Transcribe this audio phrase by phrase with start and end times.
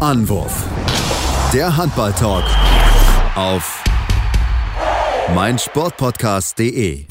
[0.00, 0.64] Anwurf.
[1.52, 2.44] Der Handball-Talk
[3.34, 3.84] auf
[5.34, 7.09] meinsportpodcast.de.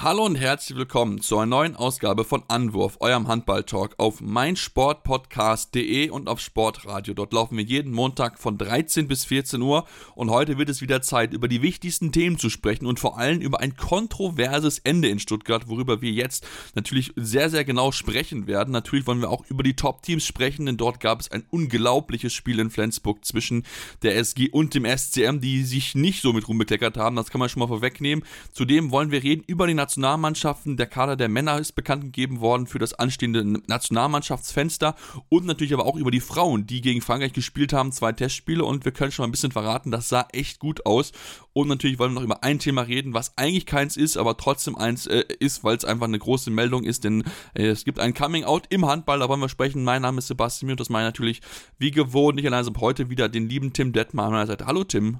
[0.00, 6.28] Hallo und herzlich willkommen zu einer neuen Ausgabe von Anwurf, eurem Handball-Talk auf meinsportpodcast.de und
[6.28, 7.14] auf Sportradio.
[7.14, 11.02] Dort laufen wir jeden Montag von 13 bis 14 Uhr und heute wird es wieder
[11.02, 15.18] Zeit, über die wichtigsten Themen zu sprechen und vor allem über ein kontroverses Ende in
[15.18, 18.70] Stuttgart, worüber wir jetzt natürlich sehr, sehr genau sprechen werden.
[18.70, 22.60] Natürlich wollen wir auch über die Top-Teams sprechen, denn dort gab es ein unglaubliches Spiel
[22.60, 23.64] in Flensburg zwischen
[24.02, 27.16] der SG und dem SCM, die sich nicht so mit Ruhm bekleckert haben.
[27.16, 28.24] Das kann man schon mal vorwegnehmen.
[28.52, 30.76] Zudem wollen wir reden über die Nationalmannschaften.
[30.76, 34.94] Der Kader der Männer ist bekannt gegeben worden für das anstehende Nationalmannschaftsfenster
[35.30, 38.84] und natürlich aber auch über die Frauen, die gegen Frankreich gespielt haben, zwei Testspiele und
[38.84, 41.12] wir können schon mal ein bisschen verraten, das sah echt gut aus.
[41.54, 44.76] Und natürlich wollen wir noch über ein Thema reden, was eigentlich keins ist, aber trotzdem
[44.76, 47.24] eins äh, ist, weil es einfach eine große Meldung ist, denn
[47.54, 49.84] äh, es gibt ein Coming Out im Handball, da wollen wir sprechen.
[49.84, 51.40] Mein Name ist Sebastian und das meine natürlich
[51.78, 54.66] wie gewohnt nicht allein, sondern heute wieder den lieben Tim Detmar an meiner Seite.
[54.66, 55.18] Hallo Tim.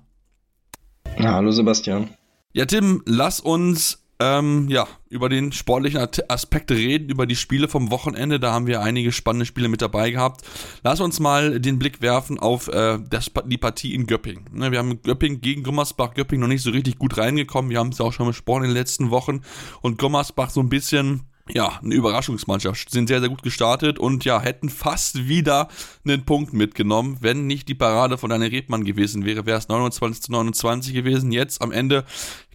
[1.18, 2.10] Ja, hallo Sebastian.
[2.52, 7.90] Ja, Tim, lass uns ähm, ja, über den sportlichen Aspekt reden, über die Spiele vom
[7.90, 8.40] Wochenende.
[8.40, 10.42] Da haben wir einige spannende Spiele mit dabei gehabt.
[10.82, 14.46] Lass uns mal den Blick werfen auf äh, das, die Partie in Göpping.
[14.52, 17.70] Ne, wir haben Göpping gegen Gummersbach, Göpping noch nicht so richtig gut reingekommen.
[17.70, 19.42] Wir haben es ja auch schon besprochen in den letzten Wochen.
[19.82, 24.40] Und Gummersbach so ein bisschen ja, eine Überraschungsmannschaft, sind sehr, sehr gut gestartet und ja,
[24.40, 25.68] hätten fast wieder
[26.04, 30.22] einen Punkt mitgenommen, wenn nicht die Parade von Daniel Rebmann gewesen wäre, wäre es 29
[30.22, 31.32] zu 29 gewesen.
[31.32, 32.04] Jetzt am Ende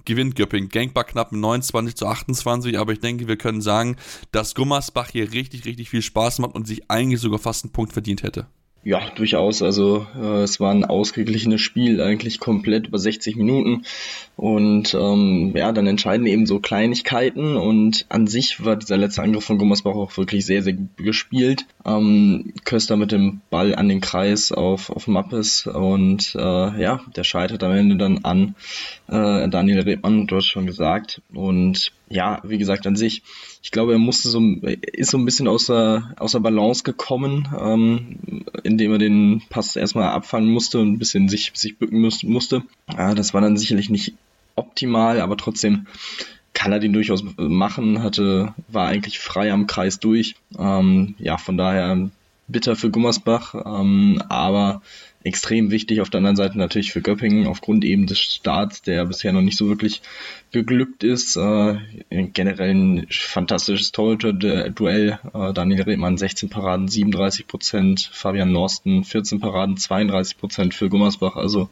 [0.06, 0.70] gewinnt Göpping.
[0.70, 3.98] Gangbar knapp mit 29 zu 28, aber ich denke, wir können sagen,
[4.32, 7.94] dass Gummersbach hier richtig, richtig viel Spaß macht und sich eigentlich sogar fast einen Punkt
[7.94, 8.48] verdient hätte.
[8.86, 9.62] Ja, durchaus.
[9.62, 13.84] Also äh, es war ein ausgeglichenes Spiel, eigentlich komplett über 60 Minuten.
[14.36, 17.56] Und ähm, ja, dann entscheiden eben so Kleinigkeiten.
[17.56, 21.66] Und an sich war dieser letzte Angriff von Gummersbach auch wirklich sehr, sehr gut gespielt.
[21.86, 25.66] Ähm, Köster mit dem Ball an den Kreis auf, auf Mappes.
[25.66, 28.56] Und äh, ja, der scheitert am Ende dann an
[29.08, 31.22] äh, Daniel Rebmann, du hast schon gesagt.
[31.34, 33.24] Und ja, wie gesagt, an sich,
[33.64, 38.92] ich glaube, er musste so, ist so ein bisschen außer, außer Balance gekommen, ähm, indem
[38.92, 42.62] er den Pass erstmal abfangen musste und ein bisschen sich, sich bücken musste.
[42.96, 44.14] Ja, das war dann sicherlich nicht
[44.56, 45.88] optimal, aber trotzdem
[46.54, 50.36] kann er den durchaus machen, hatte, war eigentlich frei am Kreis durch.
[50.58, 52.12] Ähm, ja, von daher
[52.48, 54.84] bitter für Gummersbach, ähm, aber
[55.24, 56.02] extrem wichtig.
[56.02, 59.58] Auf der anderen Seite natürlich für Göppingen aufgrund eben des Starts, der bisher noch nicht
[59.58, 60.02] so wirklich
[60.52, 61.36] geglückt ist.
[61.38, 61.78] Äh,
[62.10, 65.20] generell ein fantastisches Torhüter-Duell.
[65.34, 68.10] Äh, Daniel Redmann 16 Paraden, 37 Prozent.
[68.14, 71.36] Fabian Norsten 14 Paraden, 32 Prozent für Gummersbach.
[71.36, 71.70] Also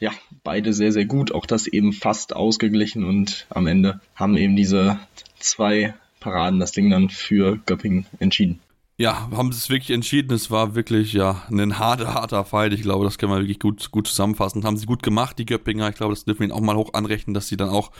[0.00, 0.12] ja,
[0.42, 1.32] beide sehr, sehr gut.
[1.32, 4.98] Auch das eben fast ausgeglichen und am Ende haben eben diese
[5.38, 8.60] zwei Paraden das Ding dann für Göppingen entschieden
[8.96, 10.32] ja, haben sie es wirklich entschieden.
[10.32, 12.72] Es war wirklich ja ein harter, harter Fight.
[12.72, 14.62] Ich glaube, das können wir wirklich gut, gut zusammenfassen.
[14.62, 15.88] Haben sie gut gemacht, die Göppinger.
[15.88, 17.90] Ich glaube, das dürfen wir ihnen auch mal hoch anrechnen, dass sie dann auch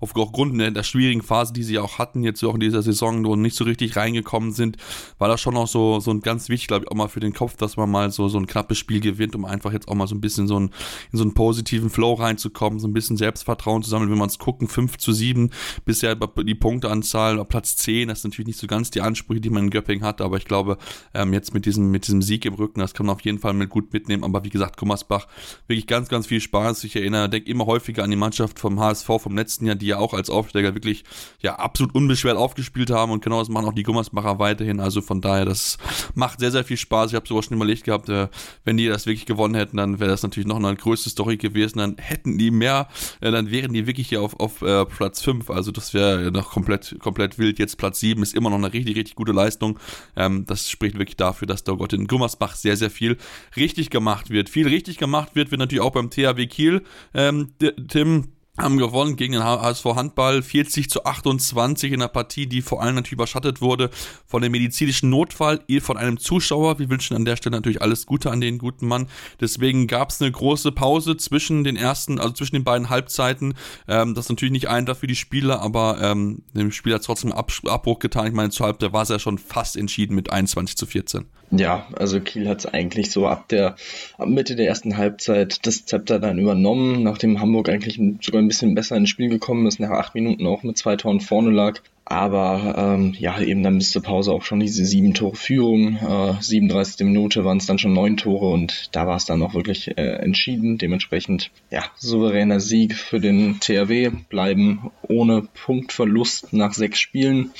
[0.00, 3.34] aufgrund der, der schwierigen Phase, die sie auch hatten, jetzt auch in dieser Saison, wo
[3.34, 4.76] nicht so richtig reingekommen sind,
[5.16, 7.32] war das schon auch so, so ein ganz wichtig, glaube ich, auch mal für den
[7.32, 10.06] Kopf, dass man mal so, so ein knappes Spiel gewinnt, um einfach jetzt auch mal
[10.06, 10.70] so ein bisschen so ein,
[11.12, 14.10] in so einen positiven Flow reinzukommen, so ein bisschen Selbstvertrauen zu sammeln.
[14.10, 15.48] Wenn wir uns gucken, 5 zu 7,
[15.86, 19.64] bisher die Punkteanzahl, Platz 10, das ist natürlich nicht so ganz die Ansprüche, die man
[19.64, 20.76] in Göpping hat, aber ich glaube,
[21.14, 23.54] ähm, jetzt mit diesem, mit diesem Sieg im Rücken, das kann man auf jeden Fall
[23.54, 24.24] mit gut mitnehmen.
[24.24, 25.26] Aber wie gesagt, Gummersbach,
[25.66, 26.84] wirklich ganz, ganz viel Spaß.
[26.84, 29.98] Ich erinnere, denke immer häufiger an die Mannschaft vom HSV vom letzten Jahr, die ja
[29.98, 31.04] auch als Aufsteiger wirklich
[31.40, 34.80] ja absolut unbeschwert aufgespielt haben und genau das machen auch die Gummersbacher weiterhin.
[34.80, 35.78] Also von daher, das
[36.14, 37.10] macht sehr, sehr viel Spaß.
[37.10, 38.28] Ich habe sogar schon überlegt gehabt, äh,
[38.64, 41.78] wenn die das wirklich gewonnen hätten, dann wäre das natürlich noch eine größte Story gewesen.
[41.78, 42.88] Dann hätten die mehr,
[43.20, 45.50] äh, dann wären die wirklich hier auf, auf äh, Platz 5.
[45.50, 47.58] Also das wäre noch komplett, komplett wild.
[47.58, 49.78] Jetzt Platz 7 ist immer noch eine richtig, richtig gute Leistung.
[50.16, 53.16] Ähm, das spricht wirklich dafür, dass da Gott in Gummersbach sehr, sehr viel
[53.56, 54.48] richtig gemacht wird.
[54.48, 56.82] Viel richtig gemacht wird, wird natürlich auch beim THW Kiel.
[57.14, 57.52] Ähm,
[57.88, 62.82] Tim, haben gewonnen gegen den HSV Handball 40 zu 28 in einer Partie, die vor
[62.82, 63.88] allem natürlich überschattet wurde
[64.26, 66.78] von dem medizinischen Notfall von einem Zuschauer.
[66.78, 69.08] Wir wünschen an der Stelle natürlich alles Gute an den guten Mann.
[69.40, 73.54] Deswegen gab es eine große Pause zwischen den ersten, also zwischen den beiden Halbzeiten.
[73.88, 77.32] Ähm, das ist natürlich nicht einfach für die Spieler, aber ähm, dem Spieler hat trotzdem
[77.32, 78.26] Ab Abbruch getan.
[78.26, 81.24] Ich meine, zur Halbzeit war es ja schon fast entschieden mit 21 zu 14.
[81.52, 83.76] Ja, also Kiel hat es eigentlich so ab der
[84.16, 88.74] ab Mitte der ersten Halbzeit das Zepter dann übernommen, nachdem Hamburg eigentlich sogar ein bisschen
[88.74, 91.80] besser ins Spiel gekommen ist, nach acht Minuten auch mit zwei Toren vorne lag.
[92.04, 95.96] Aber ähm, ja, eben dann bis zur Pause auch schon diese sieben Tore Führung.
[95.96, 97.06] Äh, 37.
[97.06, 100.16] Minute waren es dann schon neun Tore und da war es dann auch wirklich äh,
[100.16, 100.78] entschieden.
[100.78, 107.52] Dementsprechend, ja, souveräner Sieg für den THW, bleiben ohne Punktverlust nach sechs Spielen.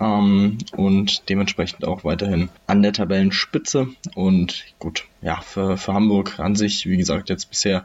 [0.00, 3.88] ähm, und dementsprechend auch weiterhin an der Tabellenspitze.
[4.14, 7.84] Und gut, ja, für, für Hamburg an sich, wie gesagt, jetzt bisher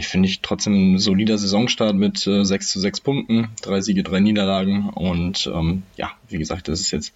[0.00, 4.02] ich finde ich trotzdem ein solider Saisonstart mit äh, 6 zu 6 Punkten, drei Siege,
[4.02, 7.12] drei Niederlagen und ähm, ja, wie gesagt, das ist jetzt,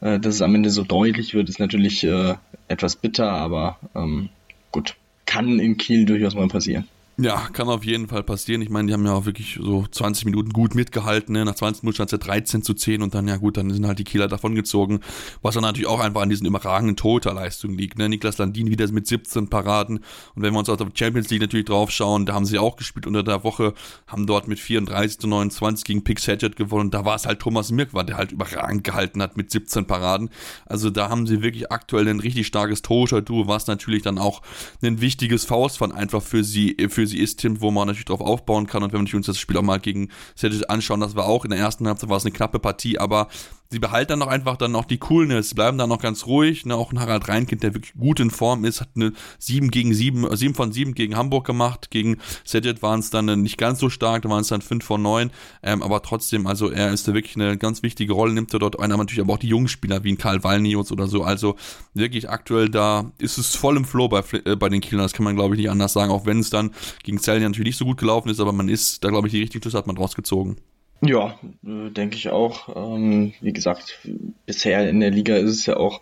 [0.00, 2.34] äh, dass es am Ende so deutlich wird, ist natürlich äh,
[2.68, 4.30] etwas bitter, aber ähm,
[4.72, 4.96] gut,
[5.26, 6.88] kann in Kiel durchaus mal passieren.
[7.18, 8.60] Ja, kann auf jeden Fall passieren.
[8.60, 11.32] Ich meine, die haben ja auch wirklich so 20 Minuten gut mitgehalten.
[11.32, 11.46] Ne?
[11.46, 13.86] Nach 20 Minuten stand es ja 13 zu 10 und dann, ja gut, dann sind
[13.86, 15.00] halt die Kieler davongezogen.
[15.40, 17.96] Was dann natürlich auch einfach an diesen überragenden Torhüterleistungen liegt.
[17.96, 18.10] Ne?
[18.10, 20.00] Niklas Landin wieder mit 17 Paraden.
[20.34, 22.76] Und wenn wir uns auf die Champions League natürlich drauf schauen, da haben sie auch
[22.76, 23.72] gespielt unter der Woche,
[24.06, 26.90] haben dort mit 34 zu 29 gegen Pix Hedgett gewonnen.
[26.90, 30.28] Da war es halt Thomas Mirkwa, der halt überragend gehalten hat mit 17 Paraden.
[30.66, 34.42] Also da haben sie wirklich aktuell ein richtig starkes Torhüter-Duo, was natürlich dann auch
[34.82, 38.20] ein wichtiges Faustpfand einfach für sie, für für sie ist, Tim, wo man natürlich drauf
[38.20, 38.82] aufbauen kann.
[38.82, 41.50] Und wenn wir uns das Spiel auch mal gegen Celtic anschauen, das war auch in
[41.50, 43.28] der ersten Halbzeit war es eine knappe Partie, aber
[43.70, 46.66] sie behalten dann noch einfach dann noch die Coolness, bleiben dann noch ganz ruhig.
[46.66, 46.74] Ne?
[46.74, 50.34] Auch ein Harald Reinkind, der wirklich gut in Form ist, hat eine 7 gegen 7,
[50.36, 51.90] 7 von 7 gegen Hamburg gemacht.
[51.90, 55.02] Gegen Sedget waren es dann nicht ganz so stark, da waren es dann 5 von
[55.02, 55.30] 9.
[55.62, 58.78] Ähm, aber trotzdem, also er ist da wirklich eine ganz wichtige Rolle, nimmt er dort
[58.78, 61.22] ein, aber natürlich aber auch die jungen Spieler wie ein Karl Walnius oder so.
[61.22, 61.56] Also
[61.94, 65.24] wirklich aktuell da ist es voll im Flow bei, äh, bei den Kielern, das kann
[65.24, 66.72] man glaube ich nicht anders sagen, auch wenn es dann
[67.02, 69.40] gegen Zellen natürlich nicht so gut gelaufen ist, aber man ist da glaube ich die
[69.40, 70.56] richtigen Schlüsse hat man rausgezogen.
[71.02, 72.74] Ja, äh, denke ich auch.
[72.74, 73.98] Ähm, wie gesagt,
[74.46, 76.00] bisher in der Liga ist es ja auch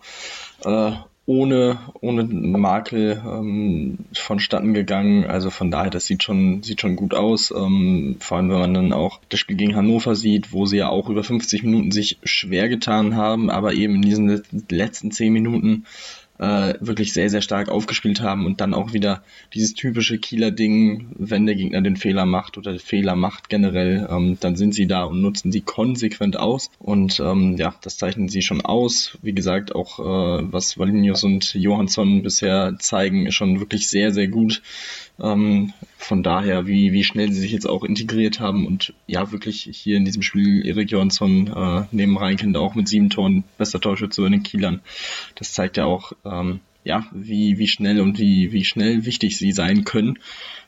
[0.63, 0.91] äh,
[1.27, 5.25] ohne, ohne Makel ähm, vonstatten gegangen.
[5.25, 7.51] Also von daher, das sieht schon, sieht schon gut aus.
[7.51, 10.89] Ähm, vor allem, wenn man dann auch das Spiel gegen Hannover sieht, wo sie ja
[10.89, 15.85] auch über 50 Minuten sich schwer getan haben, aber eben in diesen letzten 10 Minuten
[16.37, 19.23] äh, wirklich sehr, sehr stark aufgespielt haben und dann auch wieder
[19.53, 24.37] dieses typische Kieler Ding, wenn der Gegner den Fehler macht oder Fehler macht generell, ähm,
[24.39, 28.41] dann sind sie da und nutzen sie konsequent aus und ähm, ja, das zeichnen sie
[28.41, 29.17] schon aus.
[29.21, 34.27] Wie gesagt, auch äh, was Valinius und Johansson bisher zeigen, ist schon wirklich sehr, sehr
[34.27, 34.61] gut.
[35.19, 39.69] Ähm, von daher, wie, wie schnell sie sich jetzt auch integriert haben und ja, wirklich
[39.71, 44.21] hier in diesem Spiel Erik Jonsson äh, neben Reinkind auch mit sieben Toren bester Torschütze
[44.21, 44.81] bei den Kielern.
[45.35, 49.51] Das zeigt ja auch, ähm, ja, wie, wie schnell und wie, wie schnell wichtig sie
[49.51, 50.19] sein können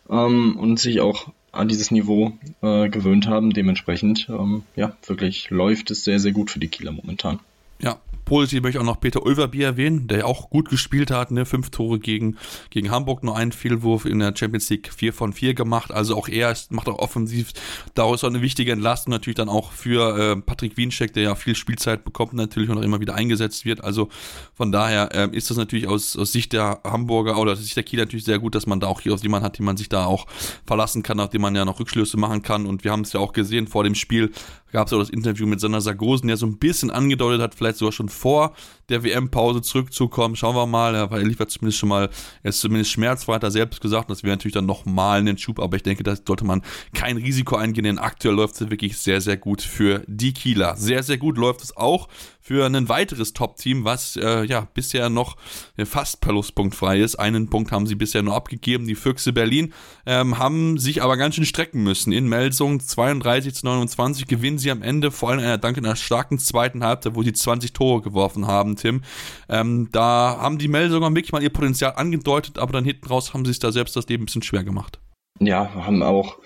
[0.09, 3.51] ähm, und sich auch an dieses Niveau äh, gewöhnt haben.
[3.51, 7.39] Dementsprechend, ähm, ja, wirklich läuft es sehr, sehr gut für die Kieler momentan.
[7.79, 11.31] Ja, positiv möchte ich auch noch Peter Ulverbier erwähnen, der ja auch gut gespielt hat,
[11.31, 11.45] ne?
[11.45, 12.37] Fünf Tore gegen,
[12.69, 15.91] gegen Hamburg, nur einen Fehlwurf in der Champions League 4 von 4 gemacht.
[15.91, 17.53] Also auch er macht auch offensiv
[17.93, 21.55] daraus auch eine wichtige Entlastung natürlich dann auch für äh, Patrick Wienscheck, der ja viel
[21.55, 23.81] Spielzeit bekommt natürlich und auch immer wieder eingesetzt wird.
[23.81, 24.09] Also
[24.53, 27.83] von daher äh, ist das natürlich aus, aus Sicht der Hamburger oder aus Sicht der
[27.83, 29.87] Kieler natürlich sehr gut, dass man da auch hier aus jemanden hat, den man sich
[29.87, 30.27] da auch
[30.65, 32.65] verlassen kann, nachdem man ja noch Rückschlüsse machen kann.
[32.65, 34.31] Und wir haben es ja auch gesehen vor dem Spiel,
[34.71, 37.77] gab es auch das Interview mit Sander Sargosen, der so ein bisschen angedeutet hat, vielleicht
[37.77, 38.53] sogar schon vor
[38.89, 40.35] der WM-Pause zurückzukommen.
[40.35, 42.09] Schauen wir mal, er liefert zumindest schon mal,
[42.43, 45.59] er ist zumindest schmerzfrei, hat er selbst gesagt, das wäre natürlich dann nochmal einen Schub,
[45.59, 46.61] aber ich denke, da sollte man
[46.93, 50.75] kein Risiko eingehen, denn aktuell läuft es wirklich sehr, sehr gut für die Kieler.
[50.77, 52.07] Sehr, sehr gut läuft es auch
[52.47, 55.35] für ein weiteres Top-Team, was äh, ja bisher noch
[55.83, 57.17] fast verlustpunktfrei ist.
[57.17, 58.87] Einen Punkt haben sie bisher nur abgegeben.
[58.87, 59.73] Die Füchse Berlin
[60.05, 62.13] ähm, haben sich aber ganz schön strecken müssen.
[62.13, 65.97] In Melsung 32 zu 29 gewinnen sie am Ende, vor allem einer Dank in einer
[65.97, 69.01] starken zweiten Halbzeit, wo sie 20 Tore geworfen haben, Tim.
[69.49, 73.43] Ähm, da haben die Melsunger wirklich mal ihr Potenzial angedeutet, aber dann hinten raus haben
[73.43, 75.01] sie sich da selbst das Leben ein bisschen schwer gemacht.
[75.41, 76.37] Ja, haben auch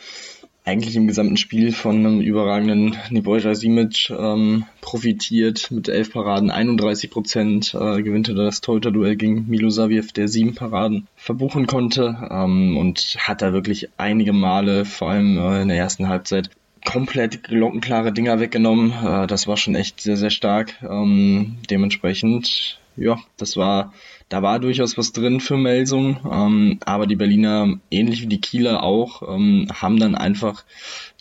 [0.64, 5.72] eigentlich im gesamten Spiel von einem überragenden Nebojsa Simic ähm, profitiert.
[5.72, 11.08] Mit elf Paraden 31 Prozent äh, gewinnte das Torhüter-Duell gegen Milo Saviev, der sieben Paraden
[11.16, 16.08] verbuchen konnte ähm, und hat da wirklich einige Male, vor allem äh, in der ersten
[16.08, 16.52] Halbzeit,
[16.86, 18.94] komplett glockenklare Dinger weggenommen.
[19.04, 20.76] Äh, das war schon echt sehr, sehr stark.
[20.84, 23.94] Ähm, dementsprechend, ja, das war
[24.32, 28.82] da war durchaus was drin für Melsung, ähm, aber die Berliner, ähnlich wie die Kieler
[28.82, 30.64] auch, ähm, haben dann einfach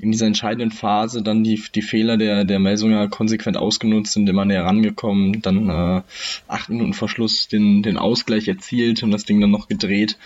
[0.00, 4.44] in dieser entscheidenden Phase dann die, die Fehler der, der Melsunger konsequent ausgenutzt, sind immer
[4.44, 6.02] näher rangekommen, dann äh,
[6.46, 10.16] acht Minuten vor Schluss den, den Ausgleich erzielt und das Ding dann noch gedreht.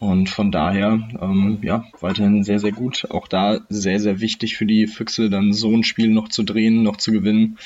[0.00, 3.06] Und von daher, ähm, ja, weiterhin sehr, sehr gut.
[3.10, 6.82] Auch da sehr, sehr wichtig für die Füchse, dann so ein Spiel noch zu drehen,
[6.82, 7.58] noch zu gewinnen.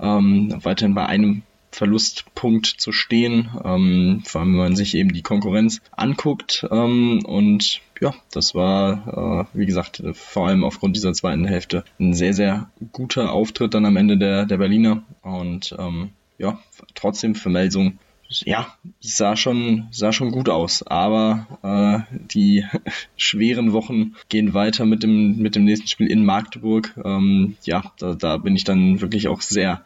[0.00, 1.42] Ähm, weiterhin bei einem
[1.76, 6.66] Verlustpunkt zu stehen, ähm, vor allem wenn man sich eben die Konkurrenz anguckt.
[6.70, 12.14] Ähm, und ja, das war, äh, wie gesagt, vor allem aufgrund dieser zweiten Hälfte ein
[12.14, 15.02] sehr, sehr guter Auftritt dann am Ende der, der Berliner.
[15.20, 16.58] Und ähm, ja,
[16.94, 18.66] trotzdem für Melsung ja,
[19.00, 20.82] sah schon, sah schon gut aus.
[20.82, 22.64] Aber äh, die
[23.16, 26.94] schweren Wochen gehen weiter mit dem, mit dem nächsten Spiel in Magdeburg.
[27.04, 29.84] Ähm, ja, da, da bin ich dann wirklich auch sehr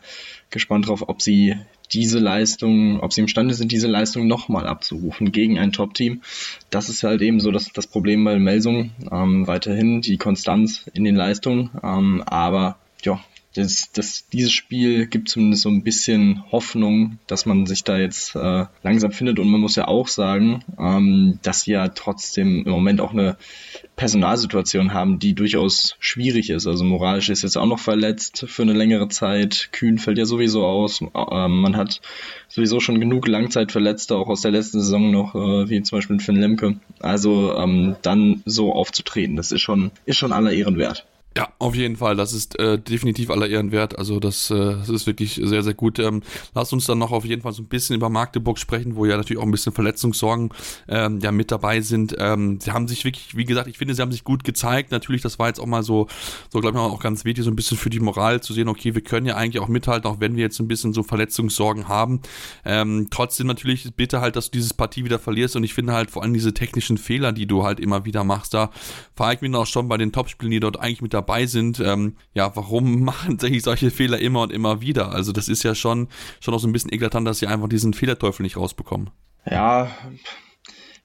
[0.50, 1.56] gespannt drauf, ob sie
[1.92, 6.23] diese Leistung, ob sie imstande sind, diese Leistung nochmal abzurufen gegen ein Top-Team.
[6.70, 8.90] Das ist halt eben so das, das Problem bei Melsung.
[9.11, 11.70] Ähm, weiterhin die Konstanz in den Leistungen.
[11.82, 13.20] Ähm, aber ja,
[13.54, 18.37] das, das, dieses Spiel gibt zumindest so ein bisschen Hoffnung, dass man sich da jetzt
[18.37, 19.40] äh, langsam findet.
[19.40, 23.37] Und man muss ja auch sagen, ähm, dass sie ja trotzdem im Moment auch eine
[23.97, 26.69] Personalsituation haben, die durchaus schwierig ist.
[26.69, 29.71] Also moralisch ist jetzt auch noch verletzt für eine längere Zeit.
[29.73, 31.00] Kühn fällt ja sowieso aus.
[31.02, 32.00] Ähm, man hat
[32.49, 36.37] sowieso schon genug Langzeitverletzte, auch aus der letzten Saison noch, äh, wie zum Beispiel Finn
[36.37, 36.76] Lemke.
[37.00, 41.04] Also ähm, dann so aufzutreten, das ist schon, ist schon aller Ehren wert.
[41.37, 42.16] Ja, auf jeden Fall.
[42.16, 43.96] Das ist äh, definitiv aller Ehren wert.
[43.96, 46.00] Also das, äh, das ist wirklich sehr, sehr gut.
[46.00, 46.25] Ähm,
[46.56, 49.16] lasst uns dann noch auf jeden Fall so ein bisschen über Magdeburg sprechen, wo ja
[49.16, 50.50] natürlich auch ein bisschen Verletzungssorgen
[50.88, 52.16] ähm, ja mit dabei sind.
[52.18, 54.90] Ähm, sie haben sich wirklich, wie gesagt, ich finde, sie haben sich gut gezeigt.
[54.90, 56.08] Natürlich, das war jetzt auch mal so,
[56.52, 58.96] so glaube ich auch ganz wichtig, so ein bisschen für die Moral zu sehen, okay,
[58.96, 62.22] wir können ja eigentlich auch mithalten, auch wenn wir jetzt ein bisschen so Verletzungssorgen haben.
[62.64, 66.10] Ähm, trotzdem natürlich bitte halt, dass du dieses Partie wieder verlierst und ich finde halt
[66.10, 68.70] vor allem diese technischen Fehler, die du halt immer wieder machst, da
[69.14, 71.80] fahre ich mich auch schon bei den Topspielen, die dort eigentlich mit dabei dabei sind,
[71.80, 75.12] ähm, ja, warum machen sich solche Fehler immer und immer wieder?
[75.12, 76.08] Also das ist ja schon,
[76.40, 79.10] schon auch so ein bisschen eklatant, dass sie einfach diesen Fehlerteufel nicht rausbekommen.
[79.44, 79.90] Ja,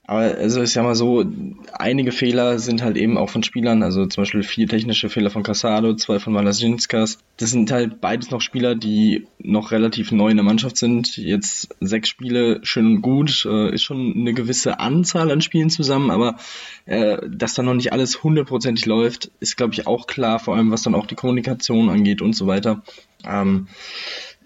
[0.07, 1.25] aber also ist ja mal so,
[1.73, 5.41] einige Fehler sind halt eben auch von Spielern, also zum Beispiel vier technische Fehler von
[5.41, 7.17] Casado, zwei von Malasinskas.
[7.37, 11.17] Das sind halt beides noch Spieler, die noch relativ neu in der Mannschaft sind.
[11.17, 16.11] Jetzt sechs Spiele, schön und gut, äh, ist schon eine gewisse Anzahl an Spielen zusammen,
[16.11, 16.35] aber
[16.85, 20.69] äh, dass da noch nicht alles hundertprozentig läuft, ist glaube ich auch klar, vor allem
[20.69, 22.83] was dann auch die Kommunikation angeht und so weiter.
[23.25, 23.67] Ähm,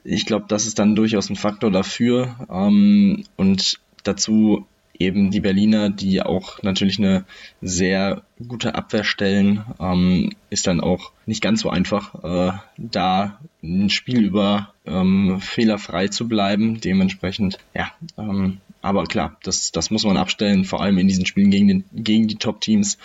[0.05, 2.47] ich glaube, das ist dann durchaus ein Faktor dafür.
[2.49, 4.65] Ähm, und dazu
[4.99, 7.25] eben die Berliner, die auch natürlich eine
[7.61, 13.89] sehr gute Abwehr stellen, ähm, ist dann auch nicht ganz so einfach, äh, da ein
[13.89, 16.81] Spiel über ähm, fehlerfrei zu bleiben.
[16.81, 21.51] Dementsprechend, ja, ähm, aber klar, das, das muss man abstellen, vor allem in diesen Spielen
[21.51, 22.97] gegen, den, gegen die Top-Teams,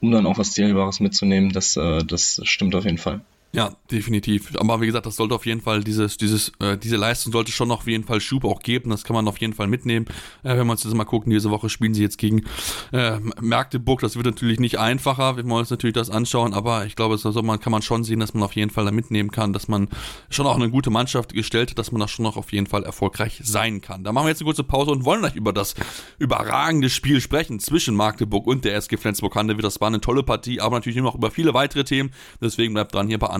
[0.00, 1.52] um dann auch was Zählbares mitzunehmen.
[1.52, 3.20] Das, äh, das stimmt auf jeden Fall.
[3.52, 4.56] Ja, definitiv.
[4.58, 7.72] Aber wie gesagt, das sollte auf jeden Fall dieses, dieses, äh, diese Leistung sollte schon
[7.72, 8.90] auf jeden Fall Schub auch geben.
[8.90, 10.06] Das kann man auf jeden Fall mitnehmen.
[10.44, 12.44] Äh, wenn wir uns das mal gucken, diese Woche spielen sie jetzt gegen
[12.92, 14.02] äh, Magdeburg.
[14.02, 16.54] Das wird natürlich nicht einfacher, wenn wir uns natürlich das anschauen.
[16.54, 18.92] Aber ich glaube, das man, kann man schon sehen, dass man auf jeden Fall da
[18.92, 19.88] mitnehmen kann, dass man
[20.28, 22.84] schon auch eine gute Mannschaft gestellt hat, dass man da schon noch auf jeden Fall
[22.84, 24.04] erfolgreich sein kann.
[24.04, 25.74] Da machen wir jetzt eine kurze Pause und wollen gleich über das
[26.20, 29.64] überragende Spiel sprechen zwischen Magdeburg und der SG Flensburg-Handewitt.
[29.64, 32.12] Das war eine tolle Partie, aber natürlich noch über viele weitere Themen.
[32.40, 33.39] Deswegen bleibt dran hier bei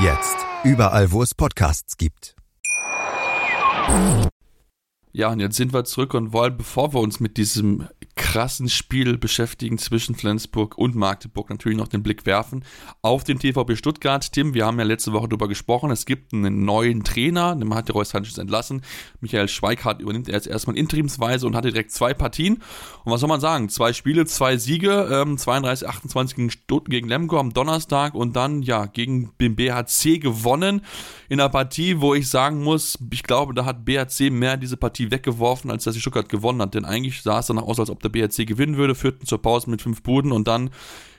[0.00, 2.34] Jetzt überall, wo es Podcasts gibt.
[5.12, 7.86] Ja, und jetzt sind wir zurück und wollen, bevor wir uns mit diesem
[8.16, 12.64] krassen Spiel beschäftigen zwischen Flensburg und Magdeburg natürlich noch den Blick werfen
[13.02, 14.32] auf den TVB Stuttgart.
[14.32, 17.88] Tim, wir haben ja letzte Woche darüber gesprochen, es gibt einen neuen Trainer, den hat
[17.88, 18.82] der Reus Sanchez entlassen.
[19.20, 22.62] Michael Schweikart übernimmt er jetzt erstmal interimsweise und hatte direkt zwei Partien.
[23.04, 23.68] Und was soll man sagen?
[23.68, 28.62] Zwei Spiele, zwei Siege, ähm, 32, 28 gegen, Stutt gegen Lemgo am Donnerstag und dann
[28.62, 30.82] ja gegen den BHC gewonnen
[31.28, 35.10] in einer Partie, wo ich sagen muss, ich glaube, da hat BHC mehr diese Partie
[35.10, 36.74] weggeworfen, als dass die Stuttgart gewonnen hat.
[36.74, 39.70] Denn eigentlich sah es danach aus, als ob der BRC gewinnen würde, führten zur Pause
[39.70, 40.70] mit fünf Buden und dann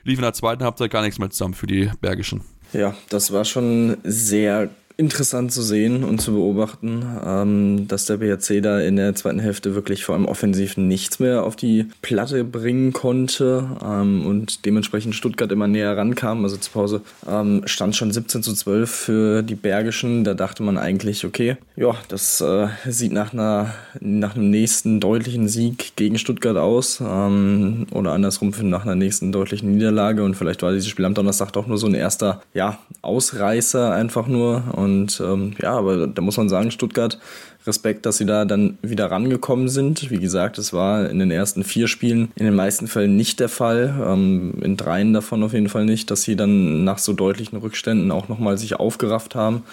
[0.04, 2.42] lief in der zweiten Halbzeit gar nichts mehr zusammen für die Bergischen.
[2.72, 8.62] Ja, das war schon sehr interessant zu sehen und zu beobachten, ähm, dass der BRC
[8.62, 12.94] da in der zweiten Hälfte wirklich vor allem offensiv nichts mehr auf die Platte bringen
[12.94, 16.44] konnte ähm, und dementsprechend Stuttgart immer näher rankam.
[16.44, 20.24] Also zur Pause ähm, stand schon 17 zu 12 für die Bergischen.
[20.24, 25.48] Da dachte man eigentlich, okay, ja, das äh, sieht nach, einer, nach einem nächsten deutlichen
[25.48, 30.72] Sieg gegen Stuttgart aus ähm, oder andersrum nach einer nächsten deutlichen Niederlage und vielleicht war
[30.72, 35.54] dieses Spiel am Donnerstag doch nur so ein erster ja, Ausreißer einfach nur Und ähm,
[35.60, 37.18] ja, aber da muss man sagen, Stuttgart
[37.66, 40.10] Respekt, dass sie da dann wieder rangekommen sind.
[40.10, 43.48] Wie gesagt, es war in den ersten vier Spielen in den meisten Fällen nicht der
[43.48, 47.58] Fall, ähm, in dreien davon auf jeden Fall nicht, dass sie dann nach so deutlichen
[47.58, 49.64] Rückständen auch nochmal sich aufgerafft haben.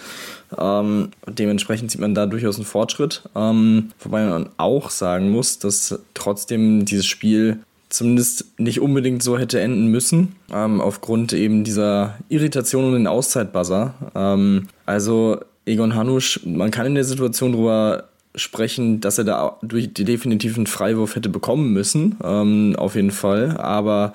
[0.58, 3.22] Ähm, dementsprechend sieht man da durchaus einen Fortschritt.
[3.34, 7.60] Ähm, wobei man auch sagen muss, dass trotzdem dieses Spiel
[7.96, 13.94] zumindest nicht unbedingt so hätte enden müssen, ähm, aufgrund eben dieser Irritation um den Auszeitbuzzer.
[14.14, 18.04] Ähm, also Egon Hanusch, man kann in der Situation darüber
[18.36, 23.56] sprechen, dass er da durch die definitiven Freiwurf hätte bekommen müssen, ähm, auf jeden Fall.
[23.58, 24.14] Aber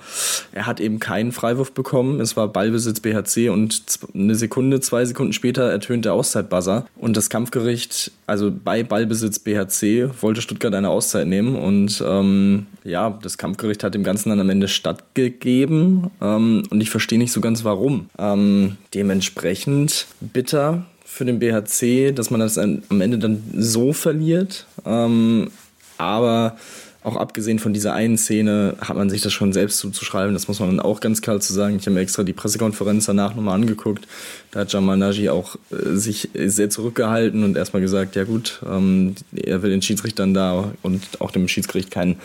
[0.52, 2.20] er hat eben keinen Freiwurf bekommen.
[2.20, 3.82] Es war Ballbesitz BHC und
[4.14, 6.86] eine Sekunde, zwei Sekunden später ertönt der Auszeitbuzzer.
[6.96, 11.56] Und das Kampfgericht, also bei Ballbesitz BHC, wollte Stuttgart eine Auszeit nehmen.
[11.56, 16.10] Und ähm, ja, das Kampfgericht hat dem Ganzen dann am Ende stattgegeben.
[16.20, 18.10] Ähm, und ich verstehe nicht so ganz warum.
[18.18, 24.66] Ähm, dementsprechend bitter für den BHC, dass man das am Ende dann so verliert.
[24.86, 25.50] Ähm,
[25.98, 26.56] aber
[27.02, 30.34] auch abgesehen von dieser einen Szene hat man sich das schon selbst zuzuschreiben.
[30.34, 31.76] Das muss man dann auch ganz klar zu sagen.
[31.76, 34.06] Ich habe mir extra die Pressekonferenz danach nochmal angeguckt.
[34.52, 39.16] Da hat Jamal Naji auch äh, sich sehr zurückgehalten und erstmal gesagt, ja gut, ähm,
[39.34, 42.20] er will den Schiedsrichtern da und auch dem Schiedsgericht keinen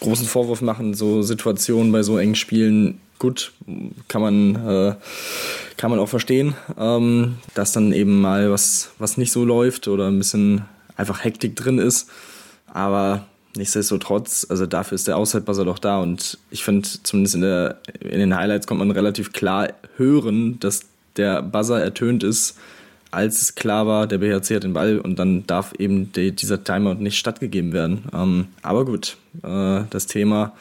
[0.00, 0.94] großen Vorwurf machen.
[0.94, 3.52] So Situationen bei so engen Spielen gut,
[4.08, 4.94] kann man, äh,
[5.76, 10.08] kann man auch verstehen, ähm, dass dann eben mal was, was nicht so läuft oder
[10.08, 10.64] ein bisschen
[10.96, 12.10] einfach Hektik drin ist.
[12.72, 17.80] Aber nichtsdestotrotz, also dafür ist der Aushaltbuzzer doch da und ich finde, zumindest in, der,
[18.00, 20.82] in den Highlights kommt man relativ klar hören, dass
[21.16, 22.56] der Buzzer ertönt ist,
[23.10, 26.62] als es klar war, der BHC hat den Ball und dann darf eben die, dieser
[26.62, 28.04] Timeout nicht stattgegeben werden.
[28.12, 30.52] Ähm, aber gut, äh, das Thema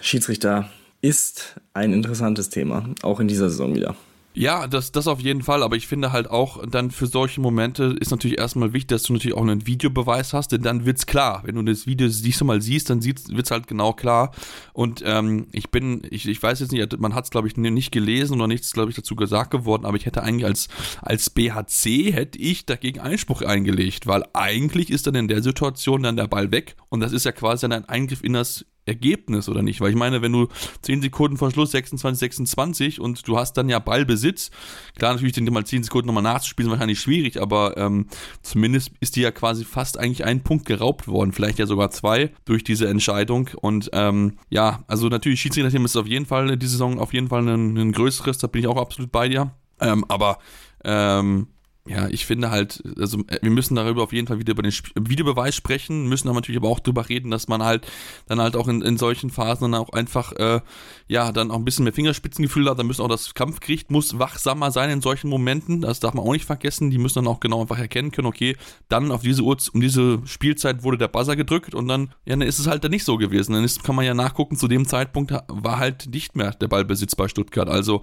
[0.00, 0.68] Schiedsrichter
[1.00, 3.94] ist ein interessantes Thema, auch in dieser Saison wieder.
[4.38, 7.96] Ja, das, das auf jeden Fall, aber ich finde halt auch, dann für solche Momente
[7.98, 11.42] ist natürlich erstmal wichtig, dass du natürlich auch einen Videobeweis hast, denn dann wird's klar.
[11.44, 14.30] Wenn du das Video siehst mal siehst, dann wird es halt genau klar.
[14.74, 17.90] Und ähm, ich bin, ich, ich weiß jetzt nicht, man hat es glaube ich nicht
[17.90, 20.68] gelesen oder nichts, glaube ich, dazu gesagt geworden, aber ich hätte eigentlich als,
[21.02, 26.16] als BHC hätte ich dagegen Einspruch eingelegt, weil eigentlich ist dann in der Situation dann
[26.16, 29.62] der Ball weg und das ist ja quasi dann ein Eingriff in das Ergebnis oder
[29.62, 29.80] nicht?
[29.80, 30.48] Weil ich meine, wenn du
[30.82, 34.50] 10 Sekunden vor Schluss 26, 26 und du hast dann ja Ballbesitz,
[34.96, 38.06] klar natürlich den mal 10 Sekunden nochmal nachzuspielen, wahrscheinlich schwierig, aber ähm,
[38.42, 42.32] zumindest ist dir ja quasi fast eigentlich ein Punkt geraubt worden, vielleicht ja sogar zwei
[42.44, 46.98] durch diese Entscheidung und ähm, ja, also natürlich Schiedsrichterteam ist auf jeden Fall diese Saison
[46.98, 50.38] auf jeden Fall ein, ein größeres, da bin ich auch absolut bei dir, ähm, aber
[50.84, 51.48] ähm,
[51.88, 54.72] ja, ich finde halt, also äh, wir müssen darüber auf jeden Fall wieder über den
[54.94, 57.86] Videobeweis sprechen, müssen aber natürlich aber auch darüber reden, dass man halt
[58.26, 60.60] dann halt auch in, in solchen Phasen dann auch einfach, äh,
[61.08, 64.70] ja, dann auch ein bisschen mehr Fingerspitzengefühl hat, dann müssen auch das Kampfgericht muss wachsamer
[64.70, 67.62] sein in solchen Momenten, das darf man auch nicht vergessen, die müssen dann auch genau
[67.62, 68.56] einfach erkennen können, okay,
[68.88, 72.42] dann auf diese Uhr, um diese Spielzeit wurde der Buzzer gedrückt und dann, ja, dann
[72.42, 74.86] ist es halt dann nicht so gewesen, dann ist, kann man ja nachgucken, zu dem
[74.86, 78.02] Zeitpunkt war halt nicht mehr der Ballbesitz bei Stuttgart, also,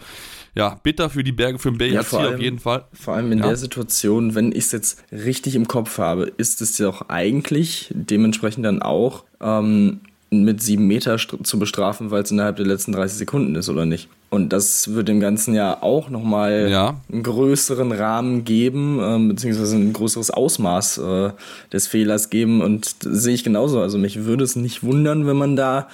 [0.56, 2.88] ja, bitter für die Berge, für den BRC ja, auf jeden Fall.
[2.94, 3.48] Vor allem in ja.
[3.48, 7.10] der Situation Situation, wenn ich es jetzt richtig im Kopf habe, ist es ja auch
[7.10, 12.94] eigentlich dementsprechend dann auch ähm, mit sieben Meter zu bestrafen, weil es innerhalb der letzten
[12.94, 14.08] 30 Sekunden ist, oder nicht?
[14.30, 17.02] Und das wird dem Ganzen ja auch nochmal ja.
[17.12, 21.30] einen größeren Rahmen geben, ähm, beziehungsweise ein größeres Ausmaß äh,
[21.74, 22.62] des Fehlers geben.
[22.62, 23.82] Und sehe ich genauso.
[23.82, 25.90] Also mich würde es nicht wundern, wenn man da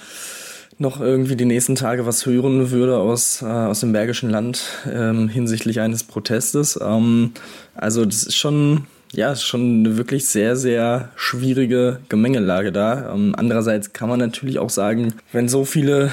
[0.78, 5.28] noch irgendwie die nächsten Tage was hören würde aus, äh, aus dem Bergischen Land ähm,
[5.28, 6.78] hinsichtlich eines Protestes.
[6.82, 7.32] Ähm,
[7.74, 13.12] also das ist schon, ja, schon eine wirklich sehr, sehr schwierige Gemengelage da.
[13.14, 16.10] Ähm, andererseits kann man natürlich auch sagen, wenn so viele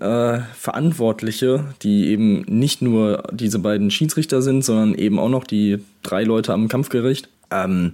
[0.00, 5.78] äh, Verantwortliche, die eben nicht nur diese beiden Schiedsrichter sind, sondern eben auch noch die
[6.02, 7.92] drei Leute am Kampfgericht, ähm,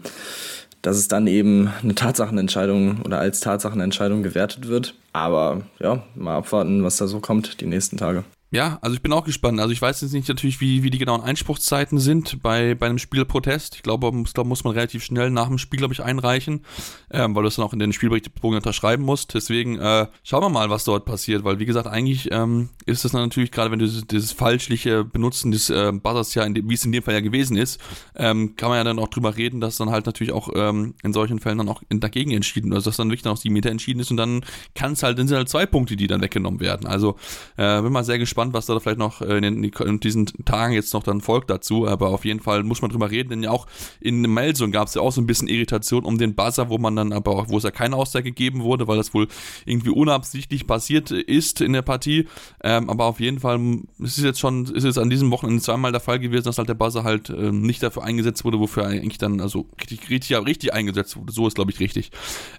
[0.82, 4.94] dass es dann eben eine Tatsachenentscheidung oder als Tatsachenentscheidung gewertet wird.
[5.12, 8.24] Aber ja, mal abwarten, was da so kommt die nächsten Tage.
[8.50, 9.61] Ja, also ich bin auch gespannt.
[9.61, 12.96] Also ich weiß jetzt nicht natürlich, wie, wie die genauen Einspruchszeiten sind bei, bei einem
[12.96, 13.76] Spielprotest.
[13.76, 16.64] Ich glaube, muss, da muss man relativ schnell nach dem Spiel, glaube ich, einreichen,
[17.11, 19.34] ähm, weil du es dann auch in den Spielberichtsbogen unterschreiben musst.
[19.34, 23.20] Deswegen äh, schauen wir mal, was dort passiert, weil wie gesagt, eigentlich ähm, ist dann
[23.20, 26.92] natürlich, gerade wenn du dieses, dieses falschliche Benutzen des äh, Buzzers ja, wie es in
[26.92, 27.78] dem Fall ja gewesen ist,
[28.16, 31.12] ähm, kann man ja dann auch drüber reden, dass dann halt natürlich auch ähm, in
[31.12, 34.00] solchen Fällen dann auch dagegen entschieden, also dass dann wirklich dann auch die Meter entschieden
[34.00, 34.42] ist und dann
[34.74, 36.87] kann es halt, dann sind halt zwei Punkte, die dann weggenommen werden.
[36.87, 37.16] Also
[37.58, 40.72] äh, bin mal sehr gespannt gespannt, was da vielleicht noch in, den, in diesen Tagen
[40.72, 41.88] jetzt noch dann folgt dazu.
[41.88, 43.66] Aber auf jeden Fall muss man drüber reden, denn ja auch
[44.01, 46.94] in Melsung gab es ja auch so ein bisschen Irritation um den Buzzer, wo man
[46.94, 49.27] dann aber auch, wo es ja keine Aussage gegeben wurde, weil das wohl
[49.64, 52.29] irgendwie unabsichtlich passiert ist in der Partie.
[52.62, 53.59] Ähm, aber auf jeden Fall
[53.98, 56.68] ist es jetzt schon, ist es an diesem Wochenende zweimal der Fall gewesen, dass halt
[56.68, 60.72] der Buzzer halt ähm, nicht dafür eingesetzt wurde, wofür eigentlich dann also richtig, richtig, richtig
[60.72, 61.33] eingesetzt wurde.
[61.33, 62.12] So ist, glaube ich, richtig.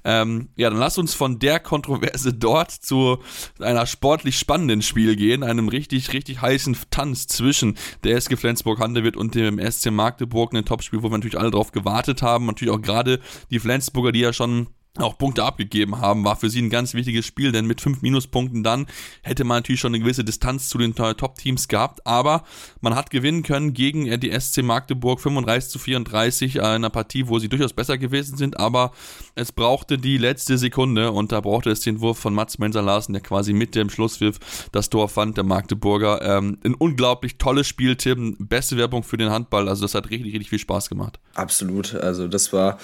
[0.03, 3.19] Ähm, ja, dann lass uns von der Kontroverse dort zu
[3.59, 9.35] einer sportlich spannenden Spiel gehen, einem richtig, richtig heißen Tanz zwischen der SG Flensburg-Handewitt und
[9.35, 12.45] dem SC Magdeburg, ein Topspiel, wo wir natürlich alle drauf gewartet haben.
[12.45, 16.61] Natürlich auch gerade die Flensburger, die ja schon auch Punkte abgegeben haben, war für sie
[16.61, 18.87] ein ganz wichtiges Spiel, denn mit fünf Minuspunkten dann
[19.21, 22.43] hätte man natürlich schon eine gewisse Distanz zu den Top-Teams gehabt, aber
[22.81, 27.27] man hat gewinnen können gegen äh, die SC Magdeburg 35 zu 34 in einer Partie,
[27.27, 28.91] wo sie durchaus besser gewesen sind, aber
[29.35, 33.21] es brauchte die letzte Sekunde und da brauchte es den Wurf von Mats Menser-Larsen, der
[33.21, 34.39] quasi mit dem Schlusspfiff
[34.71, 36.21] das Tor fand, der Magdeburger.
[36.23, 40.33] Ähm, ein unglaublich tolles Spiel, Tim, beste Werbung für den Handball, also das hat richtig,
[40.33, 41.19] richtig viel Spaß gemacht.
[41.35, 42.79] Absolut, also das war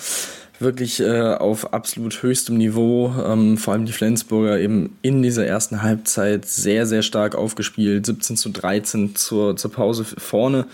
[0.59, 3.13] wirklich äh, auf absolut höchstem Niveau.
[3.25, 8.05] Ähm, vor allem die Flensburger eben in dieser ersten Halbzeit sehr, sehr stark aufgespielt.
[8.05, 10.65] 17 zu 13 zur, zur Pause vorne.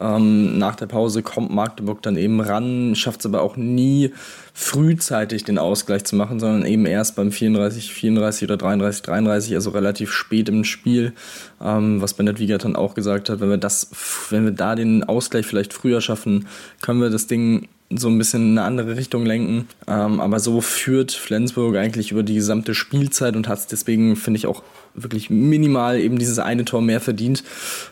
[0.00, 4.12] Ähm, nach der Pause kommt Magdeburg dann eben ran, schafft es aber auch nie
[4.54, 9.70] frühzeitig den Ausgleich zu machen, sondern eben erst beim 34, 34 oder 33, 33, also
[9.70, 11.14] relativ spät im Spiel.
[11.60, 13.90] Ähm, was Bennett dann auch gesagt hat, wenn wir das,
[14.30, 16.46] wenn wir da den Ausgleich vielleicht früher schaffen,
[16.80, 19.68] können wir das Ding so ein bisschen in eine andere Richtung lenken.
[19.86, 24.38] Ähm, aber so führt Flensburg eigentlich über die gesamte Spielzeit und hat es deswegen, finde
[24.38, 24.62] ich, auch
[24.94, 27.44] wirklich minimal eben dieses eine Tor mehr verdient.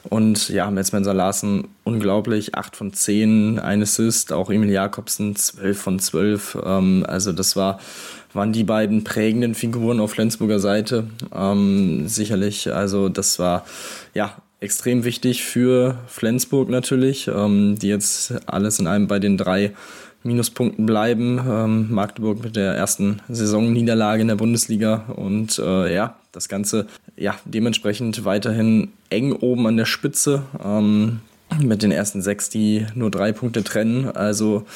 [0.09, 5.99] Und ja, Metzmenser Larsen unglaublich, 8 von 10, ein Assist, auch Emil Jakobsen 12 von
[5.99, 6.59] 12.
[6.65, 7.79] Ähm, also das war
[8.33, 11.09] waren die beiden prägenden Figuren auf Flensburger Seite.
[11.35, 13.65] Ähm, sicherlich, also das war
[14.13, 19.73] ja extrem wichtig für Flensburg natürlich, ähm, die jetzt alles in einem bei den drei
[20.23, 21.41] Minuspunkten bleiben.
[21.49, 27.35] Ähm, Magdeburg mit der ersten Saisonniederlage in der Bundesliga und äh, ja, das Ganze ja
[27.45, 30.43] dementsprechend weiterhin eng oben an der Spitze.
[30.65, 31.21] Ähm,
[31.61, 34.11] mit den ersten sechs, die nur drei Punkte trennen.
[34.11, 34.67] Also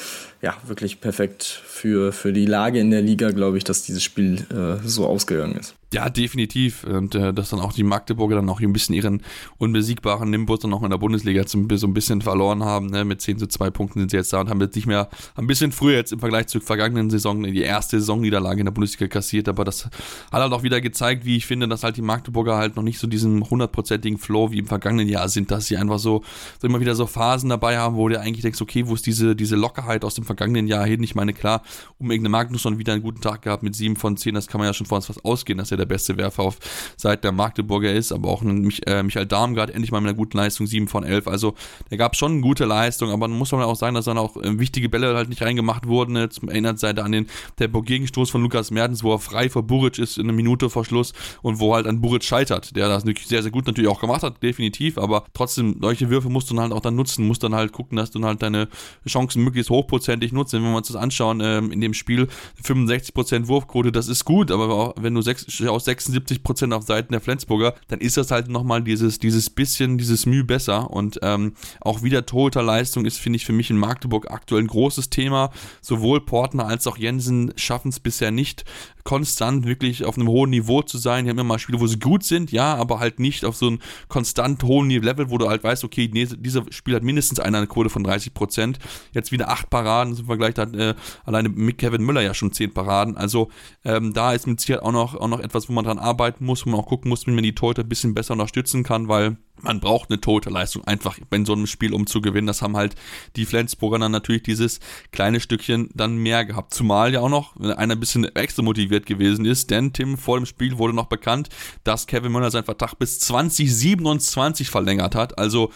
[0.41, 4.45] ja, wirklich perfekt für, für die Lage in der Liga, glaube ich, dass dieses Spiel
[4.51, 5.75] äh, so ausgegangen ist.
[5.93, 6.85] Ja, definitiv.
[6.85, 9.23] Und äh, dass dann auch die Magdeburger dann auch ein bisschen ihren
[9.57, 12.85] unbesiegbaren Nimbus dann auch in der Bundesliga so ein bisschen verloren haben.
[12.85, 13.03] Ne?
[13.03, 15.47] Mit 10 zu 2 Punkten sind sie jetzt da und haben jetzt nicht mehr, ein
[15.47, 19.49] bisschen früher jetzt im Vergleich zur vergangenen Saison die erste Saisonniederlage in der Bundesliga kassiert.
[19.49, 19.91] Aber das hat
[20.31, 23.07] halt auch wieder gezeigt, wie ich finde, dass halt die Magdeburger halt noch nicht so
[23.07, 26.23] diesen hundertprozentigen Flow wie im vergangenen Jahr sind, dass sie einfach so,
[26.61, 29.35] so immer wieder so Phasen dabei haben, wo du eigentlich denkst, okay, wo ist diese,
[29.35, 31.03] diese Lockerheit aus dem vergangenen Jahr hin?
[31.03, 31.63] Ich meine, klar,
[31.97, 34.67] um irgendeine Magnusson wieder einen guten Tag gehabt mit 7 von 10, das kann man
[34.67, 36.57] ja schon vor uns was ausgehen, dass er der beste Werfer auf
[36.97, 40.37] Seite der Magdeburger ist, aber auch Mich äh, Michael Darmgard endlich mal mit einer guten
[40.37, 41.27] Leistung, 7 von 11.
[41.27, 41.55] Also
[41.89, 44.17] da gab es schon eine gute Leistung, aber dann muss man auch sagen, dass dann
[44.17, 46.15] auch äh, wichtige Bälle halt nicht reingemacht wurden.
[46.15, 50.17] Jetzt erinnert sich an den Tempo-Gegenstoß von Lukas Mertens, wo er frei vor Buric ist
[50.17, 53.51] in einer Minute vor Schluss und wo halt an Buric scheitert, der das sehr, sehr
[53.51, 56.81] gut natürlich auch gemacht hat, definitiv, aber trotzdem, solche Würfe musst du dann halt auch
[56.81, 58.67] dann nutzen, musst dann halt gucken, dass du halt deine
[59.07, 60.53] Chancen möglichst hochprozentig nutzt.
[60.53, 62.27] Wenn wir uns das anschauen, ähm, in dem Spiel
[62.63, 67.11] 65% Wurfquote, das ist gut, aber auch wenn du sechs, aus 76 Prozent auf Seiten
[67.11, 71.53] der Flensburger, dann ist das halt nochmal dieses, dieses bisschen, dieses Mühe besser und ähm,
[71.79, 75.51] auch wieder Torhüterleistung ist, finde ich, für mich in Magdeburg aktuell ein großes Thema.
[75.81, 78.65] Sowohl Portner als auch Jensen schaffen es bisher nicht,
[79.03, 81.25] konstant wirklich auf einem hohen Niveau zu sein.
[81.25, 83.67] Die haben immer mal Spiele, wo sie gut sind, ja, aber halt nicht auf so
[83.67, 87.65] einem konstant hohen Level, wo du halt weißt, okay, nee, dieser Spiel hat mindestens eine
[87.67, 88.79] Quote von 30 Prozent.
[89.13, 92.51] Jetzt wieder acht Paraden im Vergleich, da hat äh, alleine mit Kevin Müller ja schon
[92.51, 93.17] zehn Paraden.
[93.17, 93.49] Also
[93.83, 96.65] ähm, da ist mit Sicherheit auch noch, auch noch etwas, wo man dran arbeiten muss,
[96.65, 99.37] wo man auch gucken muss, wie man die Torhüter ein bisschen besser unterstützen kann, weil
[99.61, 102.47] man braucht eine tote Leistung einfach in so einem Spiel, um zu gewinnen.
[102.47, 102.95] Das haben halt
[103.35, 104.79] die Flensburger dann natürlich dieses
[105.11, 106.73] kleine Stückchen dann mehr gehabt.
[106.73, 110.45] Zumal ja auch noch einer ein bisschen extra motiviert gewesen ist, denn Tim vor dem
[110.45, 111.49] Spiel wurde noch bekannt,
[111.83, 115.37] dass Kevin Müller seinen Vertrag bis 2027 verlängert hat.
[115.37, 115.71] Also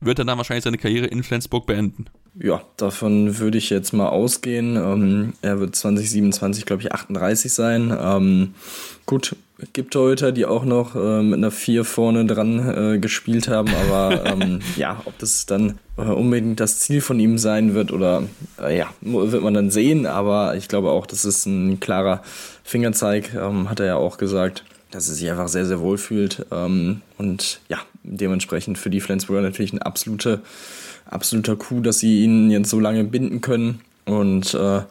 [0.00, 2.06] wird er dann wahrscheinlich seine Karriere in Flensburg beenden.
[2.40, 4.76] Ja, davon würde ich jetzt mal ausgehen.
[4.76, 7.96] Ähm, er wird 2027, glaube ich, 38 sein.
[7.98, 8.54] Ähm,
[9.06, 9.34] gut,
[9.72, 14.24] gibt Torhüter, die auch noch äh, mit einer 4 vorne dran äh, gespielt haben, aber
[14.40, 18.22] ähm, ja, ob das dann äh, unbedingt das Ziel von ihm sein wird oder
[18.62, 22.22] äh, ja, wird man dann sehen, aber ich glaube auch, das ist ein klarer
[22.62, 26.46] Fingerzeig, ähm, hat er ja auch gesagt, dass er sich einfach sehr, sehr wohl fühlt
[26.52, 30.40] ähm, und ja, dementsprechend für die Flensburger natürlich ein absoluter,
[31.04, 34.82] absoluter Coup, dass sie ihn jetzt so lange binden können und äh,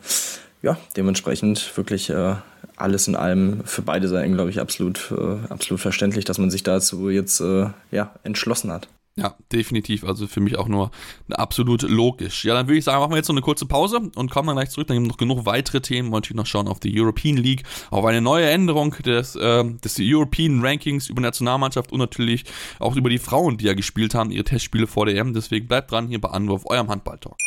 [0.61, 2.35] ja, dementsprechend wirklich äh,
[2.77, 6.63] alles in allem für beide Seiten, glaube ich, absolut, äh, absolut verständlich, dass man sich
[6.63, 8.87] dazu jetzt äh, ja, entschlossen hat.
[9.17, 10.03] Ja, definitiv.
[10.03, 10.91] Also für mich auch nur
[11.31, 12.45] absolut logisch.
[12.45, 14.57] Ja, dann würde ich sagen, machen wir jetzt noch eine kurze Pause und kommen dann
[14.57, 14.85] gleich zurück.
[14.87, 16.09] Dann gibt es noch genug weitere Themen.
[16.09, 19.97] Und natürlich noch schauen auf die European League, auf eine neue Änderung des, äh, des
[19.99, 22.45] European Rankings über Nationalmannschaft und natürlich
[22.77, 25.33] auch über die Frauen, die ja gespielt haben, ihre Testspiele vor der EM.
[25.33, 27.37] Deswegen bleibt dran hier bei Anwurf, eurem Handball-Talk.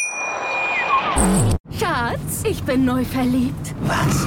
[1.79, 3.75] Schatz, ich bin neu verliebt.
[3.83, 4.27] Was?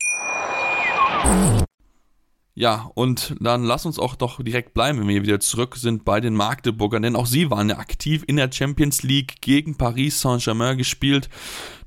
[2.53, 6.19] Ja, und dann lass uns auch doch direkt bleiben, wenn wir wieder zurück sind bei
[6.19, 10.77] den Magdeburgern, denn auch sie waren ja aktiv in der Champions League gegen Paris Saint-Germain
[10.77, 11.29] gespielt.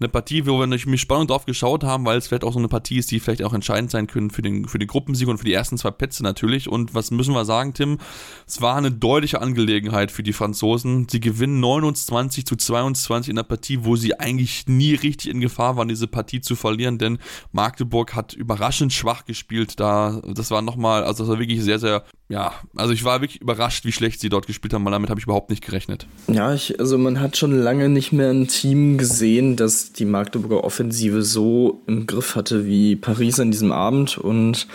[0.01, 2.59] Eine Partie, wo wir natürlich mit Spannung drauf geschaut haben, weil es vielleicht auch so
[2.59, 5.37] eine Partie ist, die vielleicht auch entscheidend sein können für den, für den Gruppensieg und
[5.37, 6.67] für die ersten zwei Plätze natürlich.
[6.67, 7.99] Und was müssen wir sagen, Tim?
[8.47, 11.07] Es war eine deutliche Angelegenheit für die Franzosen.
[11.11, 15.77] Sie gewinnen 29 zu 22 in der Partie, wo sie eigentlich nie richtig in Gefahr
[15.77, 17.19] waren, diese Partie zu verlieren, denn
[17.53, 19.79] Magdeburg hat überraschend schwach gespielt.
[19.79, 23.41] Da, das war nochmal, also das war wirklich sehr, sehr, ja, also ich war wirklich
[23.41, 26.07] überrascht, wie schlecht sie dort gespielt haben, weil damit habe ich überhaupt nicht gerechnet.
[26.29, 30.65] Ja, ich, also man hat schon lange nicht mehr ein Team gesehen, das die Magdeburger
[30.65, 34.67] Offensive so im Griff hatte wie Paris an diesem Abend und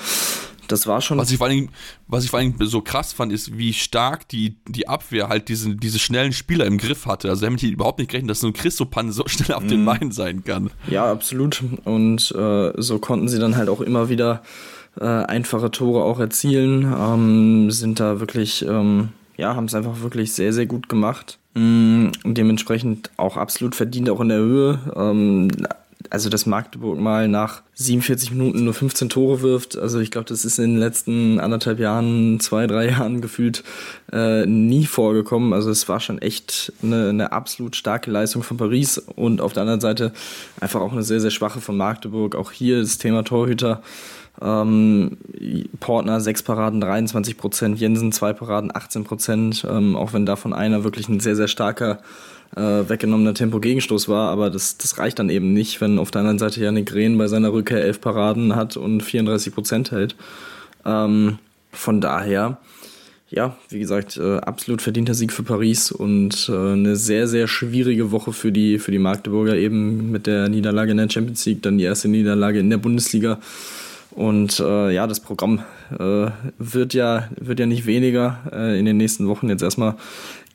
[0.70, 1.18] das war schon.
[1.18, 1.70] Was ich vor allem,
[2.08, 5.80] was ich vor allem so krass fand, ist, wie stark die, die Abwehr halt diesen,
[5.80, 7.30] diese schnellen Spieler im Griff hatte.
[7.30, 9.68] Also damit ich überhaupt nicht gerechnet, dass so ein Christopan so schnell auf mm.
[9.68, 9.86] den mhm.
[9.86, 10.70] Beinen sein kann.
[10.88, 11.64] Ja, absolut.
[11.86, 14.44] Und äh, so konnten sie dann halt auch immer wieder
[15.00, 16.84] äh, einfache Tore auch erzielen.
[16.98, 21.38] Ähm, sind da wirklich, ähm, ja, haben es einfach wirklich sehr, sehr gut gemacht.
[21.56, 24.80] Mm, und dementsprechend auch absolut verdient, auch in der Höhe.
[24.96, 25.50] Ähm,
[26.10, 30.46] also dass Magdeburg mal nach 47 Minuten nur 15 Tore wirft, also ich glaube, das
[30.46, 33.64] ist in den letzten anderthalb Jahren, zwei, drei Jahren gefühlt
[34.12, 35.54] äh, nie vorgekommen.
[35.54, 39.62] Also es war schon echt eine, eine absolut starke Leistung von Paris und auf der
[39.62, 40.14] anderen Seite
[40.60, 42.36] einfach auch eine sehr, sehr schwache von Magdeburg.
[42.36, 43.82] Auch hier das Thema Torhüter.
[44.42, 45.18] Ähm,
[45.80, 50.84] Portner 6 Paraden 23 Prozent, Jensen 2 Paraden 18 Prozent, ähm, auch wenn davon einer
[50.84, 52.00] wirklich ein sehr, sehr starker
[52.56, 56.40] äh, weggenommener Tempo-Gegenstoß war, aber das, das reicht dann eben nicht, wenn auf der anderen
[56.40, 60.16] Seite Janik Rehn bei seiner Rückkehr 11 Paraden hat und 34 Prozent hält.
[60.86, 61.38] Ähm,
[61.72, 62.58] von daher,
[63.30, 68.12] ja, wie gesagt, äh, absolut verdienter Sieg für Paris und äh, eine sehr, sehr schwierige
[68.12, 71.78] Woche für die, für die Magdeburger eben mit der Niederlage in der Champions League, dann
[71.78, 73.40] die erste Niederlage in der Bundesliga.
[74.12, 75.64] Und äh, ja, das Programm
[75.98, 79.50] äh, wird, ja, wird ja nicht weniger äh, in den nächsten Wochen.
[79.50, 79.96] Jetzt erstmal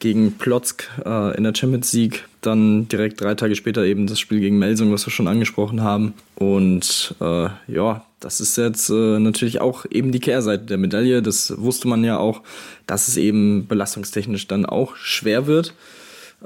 [0.00, 4.40] gegen Plotzk äh, in der Champions League, dann direkt drei Tage später eben das Spiel
[4.40, 6.14] gegen Melsung, was wir schon angesprochen haben.
[6.34, 11.22] Und äh, ja, das ist jetzt äh, natürlich auch eben die Kehrseite der Medaille.
[11.22, 12.42] Das wusste man ja auch,
[12.86, 15.74] dass es eben belastungstechnisch dann auch schwer wird.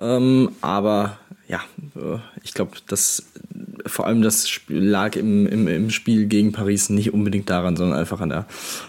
[0.00, 1.60] Ähm, aber ja,
[1.96, 3.24] äh, ich glaube, das
[3.86, 8.20] vor allem das lag im, im, im Spiel gegen Paris nicht unbedingt daran, sondern einfach
[8.20, 8.46] an der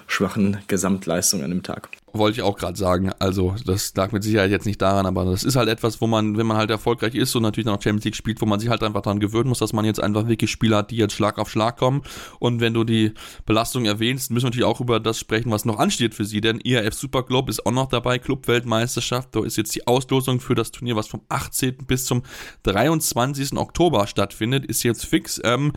[0.08, 1.90] schwachen Gesamtleistung an dem Tag.
[2.14, 3.12] Wollte ich auch gerade sagen.
[3.20, 6.38] Also, das lag mit Sicherheit jetzt nicht daran, aber das ist halt etwas, wo man,
[6.38, 8.70] wenn man halt erfolgreich ist und natürlich dann auch Champions League spielt, wo man sich
[8.70, 11.38] halt einfach daran gewöhnen muss, dass man jetzt einfach wirklich Spieler hat, die jetzt Schlag
[11.38, 12.02] auf Schlag kommen.
[12.40, 13.14] Und wenn du die
[13.46, 16.60] Belastung erwähnst, müssen wir natürlich auch über das sprechen, was noch ansteht für sie, denn
[16.64, 19.30] IAF Super Globe ist auch noch dabei, Clubweltmeisterschaft.
[19.36, 21.78] Da ist jetzt die Auslosung für das Turnier, was vom 18.
[21.88, 22.24] bis zum
[22.64, 23.54] 23.
[23.58, 25.40] Oktober stattfindet, ist jetzt fix.
[25.44, 25.74] Ähm,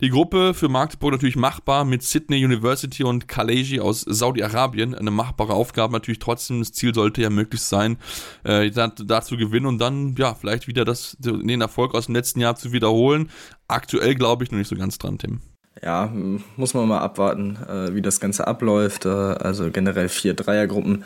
[0.00, 4.94] die Gruppe für Magdeburg natürlich machbar mit Sydney University und Kaleji aus Saudi-Arabien.
[4.94, 6.58] Eine machbare Aufgabe natürlich trotzdem.
[6.60, 7.98] Das Ziel sollte ja möglichst sein,
[8.44, 12.40] äh, da, zu gewinnen und dann ja vielleicht wieder das, den Erfolg aus dem letzten
[12.40, 13.30] Jahr zu wiederholen.
[13.68, 15.40] Aktuell glaube ich noch nicht so ganz dran, Tim.
[15.82, 16.10] Ja,
[16.56, 19.04] muss man mal abwarten, äh, wie das Ganze abläuft.
[19.04, 21.04] Äh, also generell vier Dreiergruppen.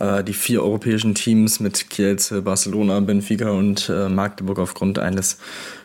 [0.00, 5.38] Äh, die vier europäischen Teams mit Kielce, Barcelona, Benfica und äh, Magdeburg aufgrund eines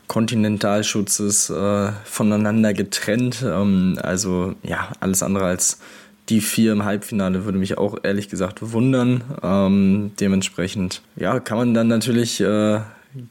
[0.07, 3.43] Kontinentalschutzes äh, voneinander getrennt.
[3.45, 5.79] Ähm, also ja, alles andere als
[6.29, 9.23] die vier im Halbfinale würde mich auch ehrlich gesagt wundern.
[9.41, 12.81] Ähm, dementsprechend, ja, kann man dann natürlich äh,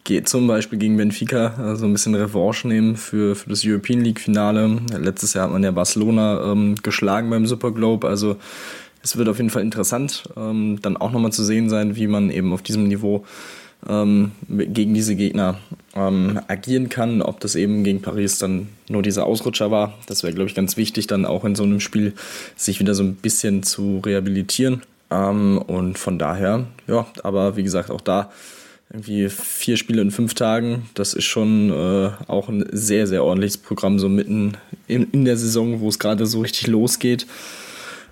[0.05, 4.01] geht zum Beispiel gegen Benfica so also ein bisschen Revanche nehmen für, für das European
[4.01, 4.79] League Finale.
[4.99, 8.37] Letztes Jahr hat man ja Barcelona ähm, geschlagen beim Super Globe, also
[9.03, 12.31] es wird auf jeden Fall interessant, ähm, dann auch nochmal zu sehen sein, wie man
[12.31, 13.25] eben auf diesem Niveau
[13.89, 15.59] ähm, gegen diese Gegner
[15.95, 17.23] ähm, agieren kann.
[17.23, 20.77] Ob das eben gegen Paris dann nur dieser Ausrutscher war, das wäre, glaube ich, ganz
[20.77, 22.15] wichtig, dann auch in so einem Spiel
[22.57, 24.83] sich wieder so ein bisschen zu rehabilitieren.
[25.11, 28.31] Ähm, und von daher, ja, aber wie gesagt, auch da
[28.93, 33.59] irgendwie vier Spiele in fünf Tagen, das ist schon äh, auch ein sehr, sehr ordentliches
[33.59, 34.53] Programm, so mitten
[34.87, 37.27] in, in der Saison, wo es gerade so richtig losgeht.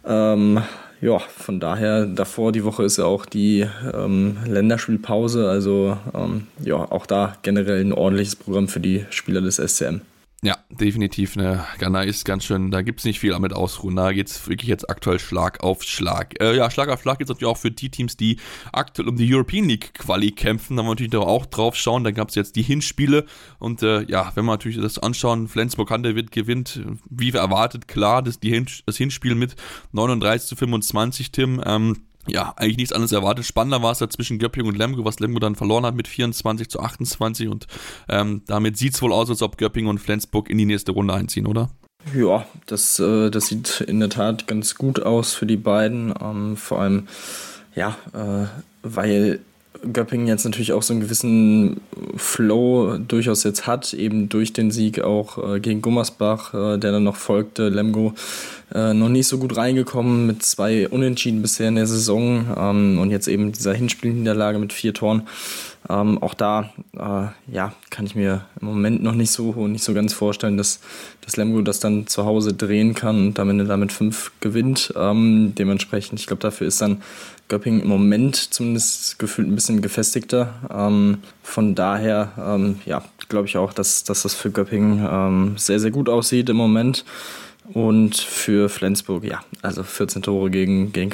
[0.05, 0.63] Ähm,
[1.05, 5.51] ja, von daher, davor die Woche ist ja auch die ähm, Länderspielpause.
[5.51, 10.01] Also ähm, ja, auch da generell ein ordentliches Programm für die Spieler des SCM.
[10.45, 11.37] Ja, definitiv.
[11.37, 11.65] Ne?
[11.79, 13.97] Ghana ist ganz schön, da gibt es nicht viel damit ausruhen.
[13.97, 16.39] Da geht es wirklich jetzt aktuell Schlag auf Schlag.
[16.39, 18.37] Äh, ja, Schlag auf Schlag geht es natürlich auch für die Teams, die
[18.71, 20.77] aktuell um die European League Quali kämpfen.
[20.77, 22.05] Da wollen wir natürlich auch drauf schauen.
[22.05, 23.25] Da gab es jetzt die Hinspiele.
[23.59, 26.79] Und äh, ja, wenn wir natürlich das anschauen, Flensburg Handewitt gewinnt,
[27.09, 29.57] wie erwartet, klar, das, die Hin das Hinspiel mit
[29.93, 31.63] 39 zu 25, Tim.
[31.65, 31.97] Ähm,
[32.27, 33.45] ja, eigentlich nichts anderes erwartet.
[33.45, 36.69] Spannender war es da zwischen Göpping und Lemgo, was Lemgo dann verloren hat mit 24
[36.69, 37.67] zu 28 und
[38.09, 41.15] ähm, damit sieht es wohl aus, als ob Göpping und Flensburg in die nächste Runde
[41.15, 41.71] einziehen, oder?
[42.15, 46.13] Ja, das, äh, das sieht in der Tat ganz gut aus für die beiden.
[46.21, 47.09] Ähm, vor allem,
[47.75, 48.47] ja, äh,
[48.83, 49.41] weil
[49.93, 51.81] Göppingen jetzt natürlich auch so einen gewissen
[52.17, 57.05] Flow durchaus jetzt hat, eben durch den Sieg auch äh, gegen Gummersbach, äh, der dann
[57.05, 57.69] noch folgte.
[57.69, 58.15] Lemgo
[58.75, 63.11] äh, noch nicht so gut reingekommen mit zwei Unentschieden bisher in der Saison ähm, und
[63.11, 65.23] jetzt eben dieser Hinspielniederlage mit vier Toren.
[65.89, 69.93] Ähm, auch da, äh, ja, kann ich mir im Moment noch nicht so nicht so
[69.93, 70.81] ganz vorstellen, dass,
[71.21, 74.95] dass Lemgo das dann zu Hause drehen kann und am Ende damit fünf gewinnt.
[74.97, 77.03] Ähm, dementsprechend, ich glaube, dafür ist dann
[77.49, 80.55] Göppingen im Moment zumindest gefühlt ein bisschen gefestigter.
[80.73, 85.81] Ähm, von daher, ähm, ja, glaube ich auch, dass, dass das für Göppingen ähm, sehr,
[85.81, 87.05] sehr gut aussieht im Moment.
[87.73, 91.11] Und für Flensburg, ja, also 14 Tore gegen, gegen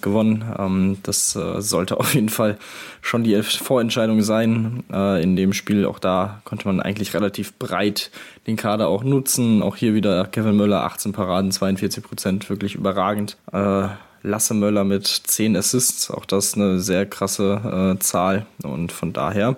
[0.00, 0.44] gewonnen.
[0.58, 2.58] Ähm, das äh, sollte auf jeden Fall
[3.00, 4.82] schon die Vorentscheidung sein.
[4.92, 8.10] Äh, in dem Spiel, auch da konnte man eigentlich relativ breit
[8.48, 9.62] den Kader auch nutzen.
[9.62, 13.36] Auch hier wieder Kevin Möller, 18 Paraden, 42 Prozent, wirklich überragend.
[13.52, 13.88] Äh,
[14.26, 18.46] Lasse Möller mit 10 Assists, auch das eine sehr krasse äh, Zahl.
[18.62, 19.56] Und von daher,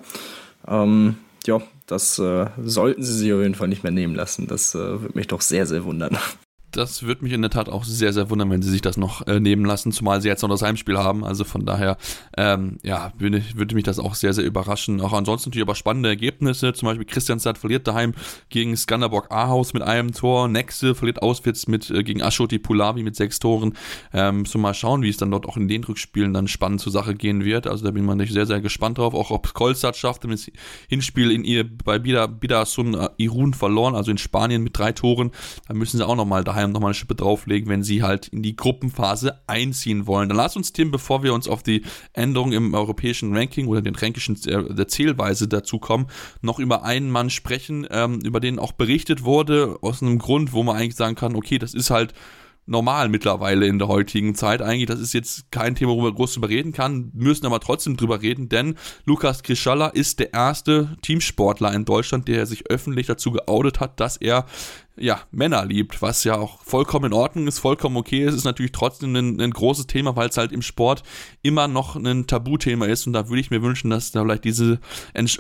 [0.67, 4.47] ähm, ja, das äh, sollten sie sich auf jeden Fall nicht mehr nehmen lassen.
[4.47, 6.17] Das äh, würde mich doch sehr, sehr wundern.
[6.77, 9.27] Das würde mich in der Tat auch sehr, sehr wundern, wenn sie sich das noch
[9.27, 11.25] äh, nehmen lassen, zumal sie jetzt noch das Heimspiel haben.
[11.25, 11.97] Also von daher,
[12.37, 15.01] ähm, ja, würde, würde mich das auch sehr, sehr überraschen.
[15.01, 16.75] Auch ansonsten natürlich aber spannende Ergebnisse.
[16.75, 18.13] Zum Beispiel Christianstadt verliert daheim
[18.51, 20.49] gegen Skanderborg Ahaus mit einem Tor.
[20.49, 23.73] Nexe verliert auswärts mit, äh, gegen Ashoti Pulavi mit sechs Toren.
[24.13, 26.93] Ähm, so mal schauen, wie es dann dort auch in den Rückspielen dann spannend zur
[26.93, 27.67] Sache gehen wird.
[27.67, 29.15] Also da bin man sehr, sehr gespannt drauf.
[29.15, 30.37] Auch ob Kolstadt schafft, im
[30.91, 35.31] Hinspiel in ihr bei Bida, Bidasun äh, Irun verloren, also in Spanien mit drei Toren.
[35.69, 38.43] Da müssen sie auch nochmal daheim Bayern nochmal eine Schippe drauflegen, wenn sie halt in
[38.43, 40.29] die Gruppenphase einziehen wollen.
[40.29, 43.95] Dann lass uns, Tim, bevor wir uns auf die Änderung im europäischen Ranking oder den
[43.95, 46.07] Rankischen äh, der Zählweise dazu kommen,
[46.43, 50.63] noch über einen Mann sprechen, ähm, über den auch berichtet wurde, aus einem Grund, wo
[50.63, 52.13] man eigentlich sagen kann, okay, das ist halt
[52.67, 54.61] normal mittlerweile in der heutigen Zeit.
[54.61, 57.97] Eigentlich, das ist jetzt kein Thema, worüber man groß drüber reden kann, müssen aber trotzdem
[57.97, 58.75] drüber reden, denn
[59.05, 64.17] Lukas Krischalla ist der erste Teamsportler in Deutschland, der sich öffentlich dazu geoutet hat, dass
[64.17, 64.47] er
[64.99, 68.73] ja, Männer liebt, was ja auch vollkommen in Ordnung ist, vollkommen okay ist, ist natürlich
[68.73, 71.03] trotzdem ein, ein großes Thema, weil es halt im Sport
[71.43, 74.81] immer noch ein Tabuthema ist und da würde ich mir wünschen, dass da vielleicht diese,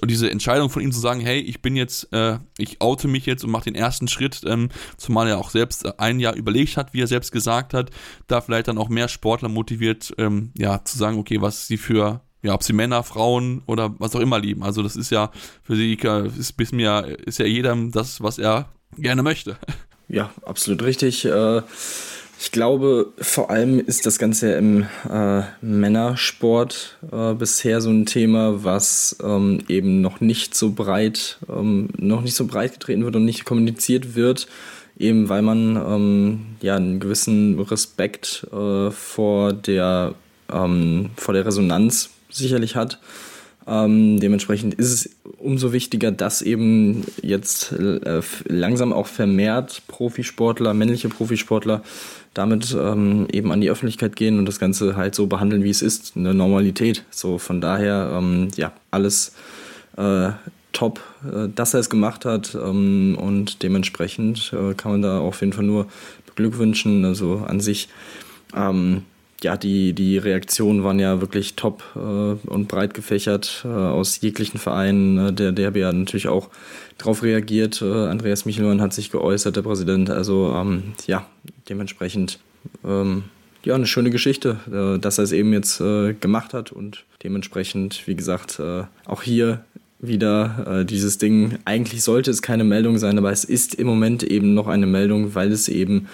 [0.04, 3.44] diese Entscheidung von ihm zu sagen, hey, ich bin jetzt, äh, ich oute mich jetzt
[3.44, 7.02] und mache den ersten Schritt, ähm, zumal er auch selbst ein Jahr überlegt hat, wie
[7.02, 7.90] er selbst gesagt hat,
[8.26, 12.20] da vielleicht dann auch mehr Sportler motiviert, ähm, ja, zu sagen, okay, was sie für
[12.42, 14.62] ja, ob sie Männer, Frauen oder was auch immer lieben.
[14.62, 18.68] Also das ist ja für sie ist bis mir ist ja jedem das, was er
[18.96, 19.56] gerne möchte.
[20.08, 21.24] Ja, absolut richtig.
[21.24, 21.62] Äh,
[22.38, 28.62] ich glaube, vor allem ist das Ganze im äh, Männersport äh, bisher so ein Thema,
[28.62, 33.24] was ähm, eben noch nicht so breit, ähm, noch nicht so breit getreten wird und
[33.24, 34.48] nicht kommuniziert wird,
[34.98, 40.14] eben weil man ähm, ja einen gewissen Respekt äh, vor der
[40.52, 43.00] ähm, vor der Resonanz sicherlich hat.
[43.68, 51.08] Ähm, dementsprechend ist es umso wichtiger, dass eben jetzt äh, langsam auch vermehrt Profisportler, männliche
[51.08, 51.82] Profisportler
[52.32, 55.82] damit ähm, eben an die Öffentlichkeit gehen und das Ganze halt so behandeln, wie es
[55.82, 57.04] ist, eine Normalität.
[57.10, 59.34] So von daher, ähm, ja, alles
[59.96, 60.30] äh,
[60.72, 65.40] top, äh, dass er es gemacht hat ähm, und dementsprechend äh, kann man da auf
[65.40, 65.86] jeden Fall nur
[66.26, 67.04] beglückwünschen.
[67.04, 67.88] Also an sich
[68.54, 69.02] ähm,
[69.42, 74.58] ja, die, die Reaktionen waren ja wirklich top äh, und breit gefächert äh, aus jeglichen
[74.58, 75.28] Vereinen.
[75.28, 76.48] Äh, der Derby hat natürlich auch
[76.98, 77.82] darauf reagiert.
[77.82, 80.10] Äh, Andreas Michelmann hat sich geäußert, der Präsident.
[80.10, 81.26] Also ähm, ja,
[81.68, 82.38] dementsprechend
[82.84, 83.24] ähm,
[83.62, 88.06] ja, eine schöne Geschichte, äh, dass er es eben jetzt äh, gemacht hat und dementsprechend,
[88.06, 88.60] wie gesagt,
[89.06, 89.64] auch hier
[89.98, 91.58] wieder dieses Ding.
[91.64, 95.34] Eigentlich sollte es keine Meldung sein, aber es ist im Moment eben noch eine Meldung,
[95.34, 96.06] weil es eben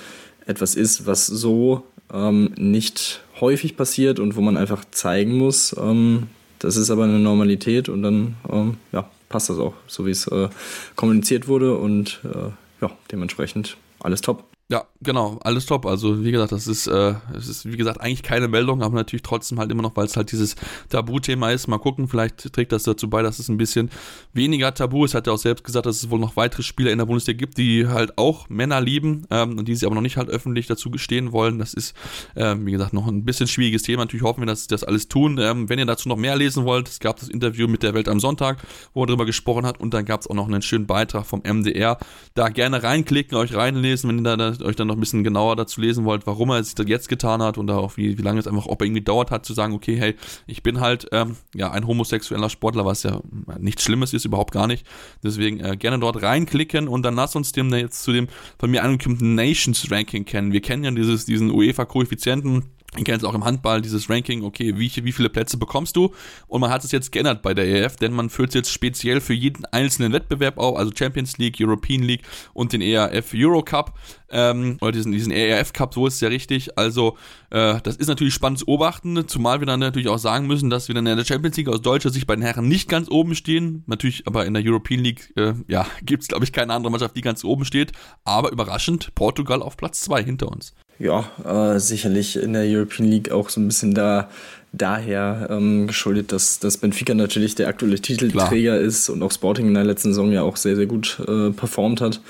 [0.47, 6.29] etwas ist, was so ähm, nicht häufig passiert und wo man einfach zeigen muss, ähm,
[6.59, 10.27] das ist aber eine Normalität und dann ähm, ja, passt das auch, so wie es
[10.29, 10.48] äh,
[10.94, 12.50] kommuniziert wurde und äh,
[12.81, 14.44] ja, dementsprechend alles top.
[14.73, 15.85] Ja, genau, alles top.
[15.85, 19.23] Also wie gesagt, das ist, äh, es ist wie gesagt eigentlich keine Meldung, aber natürlich
[19.23, 20.56] trotzdem halt immer noch, weil es halt dieses
[20.88, 21.66] Tabuthema ist.
[21.66, 23.90] Mal gucken, vielleicht trägt das dazu bei, dass es ein bisschen
[24.33, 25.12] weniger Tabu ist.
[25.12, 27.58] Hat er auch selbst gesagt, dass es wohl noch weitere Spieler in der Bundesliga gibt,
[27.58, 30.90] die halt auch Männer lieben ähm, und die sie aber noch nicht halt öffentlich dazu
[30.90, 31.58] gestehen wollen.
[31.58, 31.94] Das ist,
[32.35, 34.04] ähm, wie gesagt, noch ein bisschen schwieriges Thema.
[34.04, 35.37] Natürlich hoffen wir, dass sie das alles tun.
[35.38, 38.08] Ähm, wenn ihr dazu noch mehr lesen wollt, es gab das Interview mit der Welt
[38.08, 38.56] am Sonntag,
[38.94, 41.42] wo er darüber gesprochen hat und dann gab es auch noch einen schönen Beitrag vom
[41.42, 41.98] MDR.
[42.33, 45.81] Da gerne reinklicken, euch reinlesen, wenn ihr da euch dann noch ein bisschen genauer dazu
[45.81, 48.67] lesen wollt, warum er es jetzt getan hat und auch wie, wie lange es einfach,
[48.67, 50.15] ob er ihm gedauert hat, zu sagen, okay, hey,
[50.46, 53.21] ich bin halt ähm, ja ein homosexueller Sportler, was ja
[53.58, 54.87] nichts Schlimmes ist, überhaupt gar nicht.
[55.23, 58.83] Deswegen äh, gerne dort reinklicken und dann lass uns dem jetzt zu dem von mir
[58.83, 60.52] angekündigten Nations Ranking kennen.
[60.52, 62.65] Wir kennen ja dieses, diesen UEFA-Koeffizienten
[62.97, 66.13] ich kenne es auch im Handball, dieses Ranking, okay, wie, wie viele Plätze bekommst du?
[66.47, 69.23] Und man hat es jetzt geändert bei der EF, denn man führt es jetzt speziell
[69.23, 72.23] für jeden einzelnen Wettbewerb auf, also Champions League, European League
[72.53, 73.99] und den ERF Euro Cup,
[74.33, 76.77] ähm, oder diesen, diesen ERF Cup, so ist es ja richtig.
[76.79, 77.17] Also,
[77.51, 80.88] äh, das ist natürlich spannend zu beobachten, zumal wir dann natürlich auch sagen müssen, dass
[80.88, 83.35] wir dann in der Champions League aus deutscher Sicht bei den Herren nicht ganz oben
[83.35, 83.85] stehen.
[83.87, 87.17] Natürlich, aber in der European League, äh, ja, gibt es, glaube ich, keine andere Mannschaft,
[87.17, 87.93] die ganz oben steht.
[88.25, 90.75] Aber überraschend, Portugal auf Platz zwei hinter uns.
[90.99, 94.29] Ja, äh, sicherlich in der European League auch so ein bisschen da
[94.73, 98.81] daher ähm, geschuldet, dass, dass Benfica natürlich der aktuelle Titelträger Klar.
[98.81, 102.01] ist und auch Sporting in der letzten Saison ja auch sehr, sehr gut äh, performt
[102.01, 102.21] hat.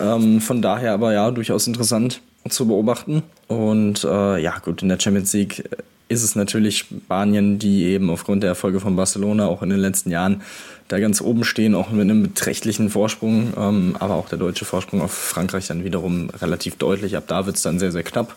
[0.00, 3.22] Ähm, von daher aber ja, durchaus interessant zu beobachten.
[3.46, 5.64] Und äh, ja, gut, in der Champions League
[6.08, 10.10] ist es natürlich Spanien, die eben aufgrund der Erfolge von Barcelona auch in den letzten
[10.10, 10.42] Jahren
[10.90, 13.52] da ganz oben stehen, auch mit einem beträchtlichen Vorsprung.
[13.56, 17.16] Ähm, aber auch der deutsche Vorsprung auf Frankreich dann wiederum relativ deutlich.
[17.16, 18.36] Ab da wird es dann sehr, sehr knapp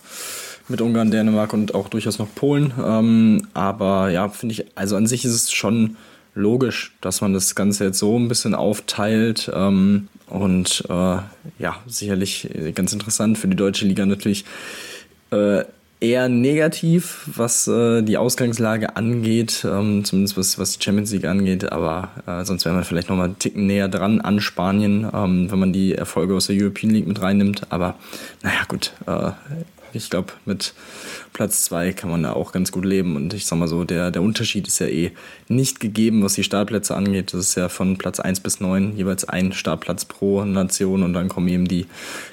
[0.67, 2.71] mit Ungarn, Dänemark und auch durchaus noch Polen.
[2.81, 5.97] Ähm, aber ja, finde ich, also an sich ist es schon
[6.35, 9.51] logisch, dass man das Ganze jetzt so ein bisschen aufteilt.
[9.53, 11.17] Ähm, und äh,
[11.57, 14.45] ja, sicherlich ganz interessant für die deutsche Liga natürlich.
[15.31, 15.63] Äh,
[16.03, 21.71] eher negativ, was äh, die Ausgangslage angeht, ähm, zumindest was, was die Champions League angeht,
[21.71, 25.49] aber äh, sonst wäre man vielleicht noch mal einen Ticken näher dran an Spanien, ähm,
[25.49, 27.67] wenn man die Erfolge aus der European League mit reinnimmt.
[27.69, 27.95] Aber
[28.43, 29.31] naja, gut, äh,
[29.93, 30.73] ich glaube, mit
[31.33, 33.15] Platz 2 kann man da auch ganz gut leben.
[33.15, 35.11] Und ich sag mal so, der, der Unterschied ist ja eh
[35.47, 37.33] nicht gegeben, was die Startplätze angeht.
[37.33, 41.29] Das ist ja von Platz 1 bis 9 jeweils ein Startplatz pro Nation und dann
[41.29, 41.85] kommen eben die,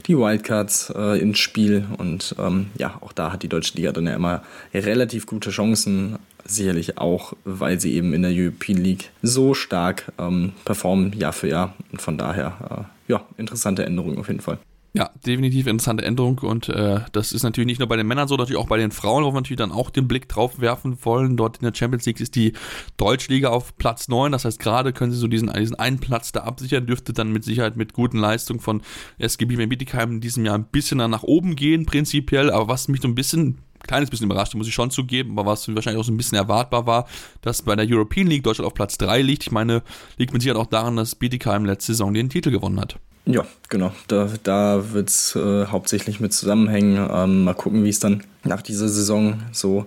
[0.06, 1.86] die Wildcards äh, ins Spiel.
[1.98, 4.42] Und ähm, ja, auch da hat die Deutsche Liga dann ja immer
[4.72, 6.18] relativ gute Chancen.
[6.46, 11.48] Sicherlich auch, weil sie eben in der European League so stark ähm, performen, Jahr für
[11.48, 11.74] Jahr.
[11.92, 14.58] Und von daher, äh, ja, interessante Änderung auf jeden Fall.
[14.92, 18.34] Ja, definitiv interessante Änderung und äh, das ist natürlich nicht nur bei den Männern so,
[18.36, 21.36] natürlich auch bei den Frauen, wo wir natürlich dann auch den Blick drauf werfen wollen.
[21.36, 22.54] Dort in der Champions League ist die
[22.96, 26.40] Deutschliga auf Platz 9, das heißt gerade können sie so diesen, diesen einen Platz da
[26.40, 28.82] absichern, dürfte dann mit Sicherheit mit guten Leistungen von
[29.18, 33.06] SGB Bietigheim in diesem Jahr ein bisschen nach oben gehen prinzipiell, aber was mich so
[33.06, 36.16] ein bisschen kleines bisschen überrascht, muss ich schon zugeben, aber was wahrscheinlich auch so ein
[36.16, 37.06] bisschen erwartbar war,
[37.42, 39.44] dass bei der European League Deutschland auf Platz 3 liegt.
[39.44, 39.82] Ich meine,
[40.16, 42.98] liegt mit Sicherheit auch daran, dass Bietigheim letzte Saison den Titel gewonnen hat.
[43.26, 43.92] Ja, genau.
[44.08, 47.08] Da, da wird es äh, hauptsächlich mit zusammenhängen.
[47.12, 49.86] Ähm, mal gucken, wie es dann nach dieser Saison so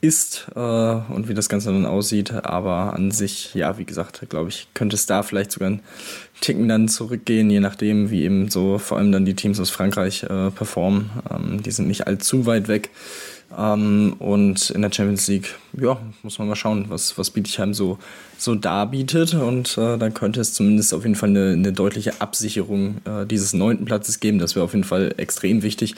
[0.00, 2.32] ist äh, und wie das Ganze dann aussieht.
[2.32, 5.80] Aber an sich, ja, wie gesagt, glaube ich, könnte es da vielleicht sogar einen
[6.40, 10.24] Ticken dann zurückgehen, je nachdem, wie eben so vor allem dann die Teams aus Frankreich
[10.24, 11.10] äh, performen.
[11.30, 12.90] Ähm, die sind nicht allzu weit weg.
[13.56, 17.98] Ähm, und in der Champions League, ja, muss man mal schauen, was, was Bietigheim so,
[18.38, 19.34] so darbietet.
[19.34, 23.52] Und äh, dann könnte es zumindest auf jeden Fall eine, eine deutliche Absicherung äh, dieses
[23.52, 24.38] neunten Platzes geben.
[24.38, 25.94] Das wäre auf jeden Fall extrem wichtig.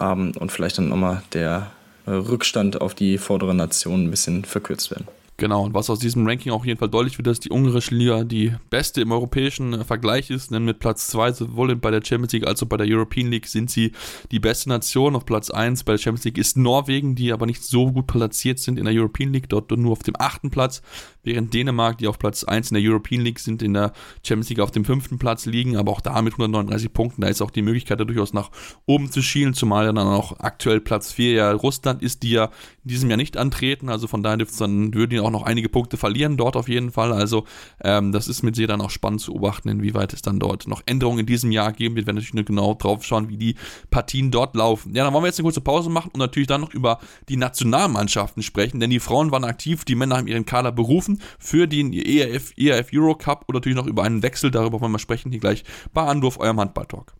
[0.00, 1.70] Ähm, und vielleicht dann nochmal der
[2.06, 5.06] äh, Rückstand auf die vordere Nation ein bisschen verkürzt werden.
[5.36, 8.22] Genau, und was aus diesem Ranking auch jeden Fall deutlich wird, dass die ungarische Liga
[8.22, 12.32] die beste im europäischen äh, Vergleich ist, denn mit Platz 2 sowohl bei der Champions
[12.32, 13.90] League als auch bei der European League sind sie
[14.30, 15.16] die beste Nation.
[15.16, 18.60] Auf Platz 1 bei der Champions League ist Norwegen, die aber nicht so gut platziert
[18.60, 20.82] sind in der European League, dort nur auf dem achten Platz,
[21.24, 23.92] während Dänemark, die auf Platz 1 in der European League sind, in der
[24.24, 27.42] Champions League auf dem fünften Platz liegen, aber auch da mit 139 Punkten, da ist
[27.42, 28.50] auch die Möglichkeit, da durchaus nach
[28.86, 32.44] oben zu schielen, zumal dann auch aktuell Platz 4 ja Russland ist, die ja
[32.84, 35.96] in diesem Jahr nicht antreten, also von daher dürfte dann, würden auch noch einige Punkte
[35.96, 37.44] verlieren dort auf jeden Fall, also
[37.82, 40.82] ähm, das ist mit sehr dann auch spannend zu beobachten, inwieweit es dann dort noch
[40.86, 43.56] Änderungen in diesem Jahr geben wird, wenn natürlich nur genau drauf schauen, wie die
[43.90, 44.94] Partien dort laufen.
[44.94, 46.98] Ja, dann wollen wir jetzt eine kurze Pause machen und natürlich dann noch über
[47.28, 51.66] die Nationalmannschaften sprechen, denn die Frauen waren aktiv, die Männer haben ihren Kader berufen für
[51.66, 55.30] den ERF, ERF Euro Cup oder natürlich noch über einen Wechsel, darüber wollen wir sprechen,
[55.30, 57.14] hier gleich bei Anwurf, eurem Handball-Talk.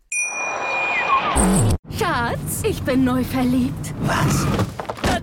[1.99, 3.93] Schatz, ich bin neu verliebt.
[4.03, 4.47] Was?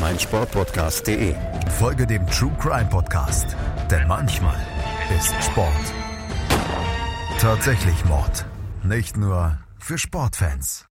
[0.00, 1.34] meinsportpodcast.de.
[1.78, 3.56] Folge dem True Crime Podcast,
[3.90, 4.56] denn manchmal
[5.16, 5.92] ist Sport
[7.44, 8.46] tatsächlich Mord.
[8.82, 10.86] Nicht nur für Sportfans.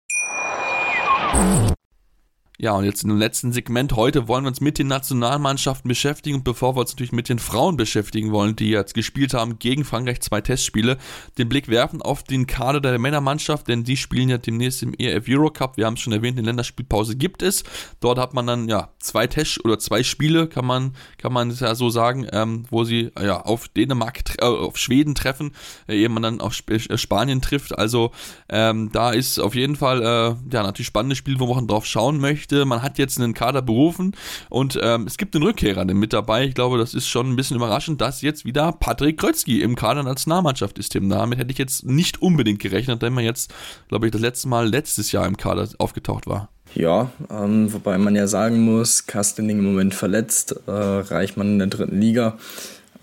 [2.61, 6.35] Ja, und jetzt im letzten Segment heute wollen wir uns mit den Nationalmannschaften beschäftigen.
[6.35, 9.83] Und bevor wir uns natürlich mit den Frauen beschäftigen wollen, die jetzt gespielt haben gegen
[9.83, 10.99] Frankreich zwei Testspiele,
[11.39, 15.25] den Blick werfen auf den Kader der Männermannschaft, denn die spielen ja demnächst im EF
[15.27, 15.77] Eurocup.
[15.77, 17.63] Wir haben es schon erwähnt, eine Länderspielpause gibt es.
[17.99, 21.73] Dort hat man dann ja zwei Test oder zwei Spiele, kann man kann man ja
[21.73, 25.53] so sagen, ähm, wo sie ja auf Dänemark, äh, auf Schweden treffen,
[25.87, 27.75] äh, ehe man dann auf Sp äh, Spanien trifft.
[27.75, 28.11] Also
[28.49, 32.19] ähm, da ist auf jeden Fall äh, ja natürlich spannendes Spiel, wo man drauf schauen
[32.19, 32.50] möchte.
[32.51, 34.15] Man hat jetzt einen Kader berufen
[34.49, 36.45] und ähm, es gibt einen Rückkehrer mit dabei.
[36.45, 40.03] Ich glaube, das ist schon ein bisschen überraschend, dass jetzt wieder Patrick Krötzky im Kader
[40.03, 41.09] Nationalmannschaft ist, Tim.
[41.09, 43.53] Damit hätte ich jetzt nicht unbedingt gerechnet, denn man jetzt,
[43.87, 46.49] glaube ich, das letzte Mal letztes Jahr im Kader aufgetaucht war.
[46.73, 51.67] Ja, ähm, wobei man ja sagen muss, Kastening im Moment verletzt, äh, Reichmann in der
[51.67, 52.37] dritten Liga.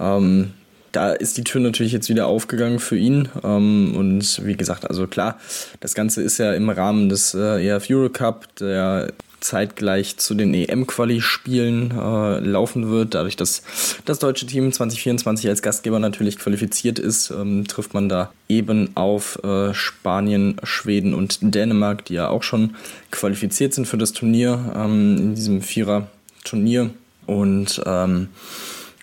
[0.01, 0.53] Ähm,
[0.93, 3.29] da ist die Tür natürlich jetzt wieder aufgegangen für ihn.
[3.45, 5.39] Ähm, und wie gesagt, also klar,
[5.81, 11.91] das Ganze ist ja im Rahmen des äh, EF Eurocup, der zeitgleich zu den EM-Quali-Spielen
[11.91, 13.15] äh, laufen wird.
[13.15, 13.63] Dadurch, dass
[14.05, 19.43] das deutsche Team 2024 als Gastgeber natürlich qualifiziert ist, ähm, trifft man da eben auf
[19.45, 22.77] äh, Spanien, Schweden und Dänemark, die ja auch schon
[23.11, 26.91] qualifiziert sind für das Turnier ähm, in diesem Vierer-Turnier.
[27.27, 28.29] Und ähm,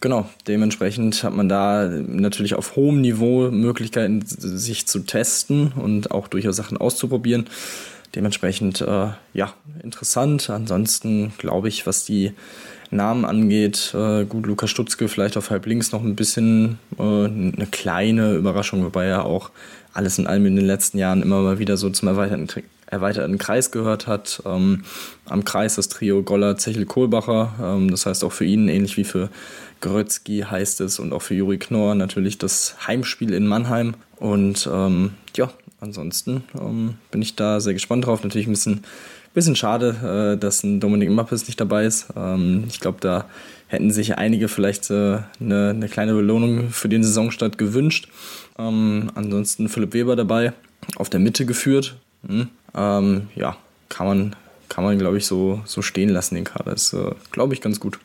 [0.02, 6.28] genau, dementsprechend hat man da natürlich auf hohem Niveau Möglichkeiten, sich zu testen und auch
[6.28, 7.48] durchaus Sachen auszuprobieren.
[8.16, 9.54] Dementsprechend, äh, ja,
[9.84, 10.50] interessant.
[10.50, 12.32] Ansonsten glaube ich, was die
[12.92, 17.68] Namen angeht, äh, gut, Lukas Stutzke vielleicht auf halb links noch ein bisschen äh, eine
[17.72, 19.52] kleine Überraschung, wobei er auch
[19.94, 22.48] alles in allem in den letzten Jahren immer mal wieder so zum erweiterten,
[22.86, 24.42] erweiterten Kreis gehört hat.
[24.46, 24.84] Ähm,
[25.26, 27.54] am Kreis das Trio Goller, Zechel, Kohlbacher.
[27.62, 29.30] Ähm, das heißt auch für ihn, ähnlich wie für
[29.82, 33.96] Grötzky heißt es und auch für Juri Knorr natürlich das Heimspiel in Mannheim.
[34.18, 35.52] Und ähm, ja,
[35.86, 38.24] ansonsten ähm, bin ich da sehr gespannt drauf.
[38.24, 38.84] Natürlich ein bisschen,
[39.34, 42.08] bisschen schade, äh, dass ein Dominik Mappes nicht dabei ist.
[42.16, 43.26] Ähm, ich glaube, da
[43.68, 48.10] hätten sich einige vielleicht äh, eine, eine, kleine Belohnung für den Saisonstart gewünscht.
[48.60, 50.54] Ähm, ansonsten Philipp Weber dabei,
[50.98, 51.96] auf der Mitte geführt.
[52.28, 52.50] Hm.
[52.76, 53.58] Ähm, ja,
[53.90, 54.36] kann man,
[54.70, 56.74] kann man glaube ich, so, so stehen lassen, den Kader.
[56.74, 58.00] Ist, äh, glaube ich, ganz gut.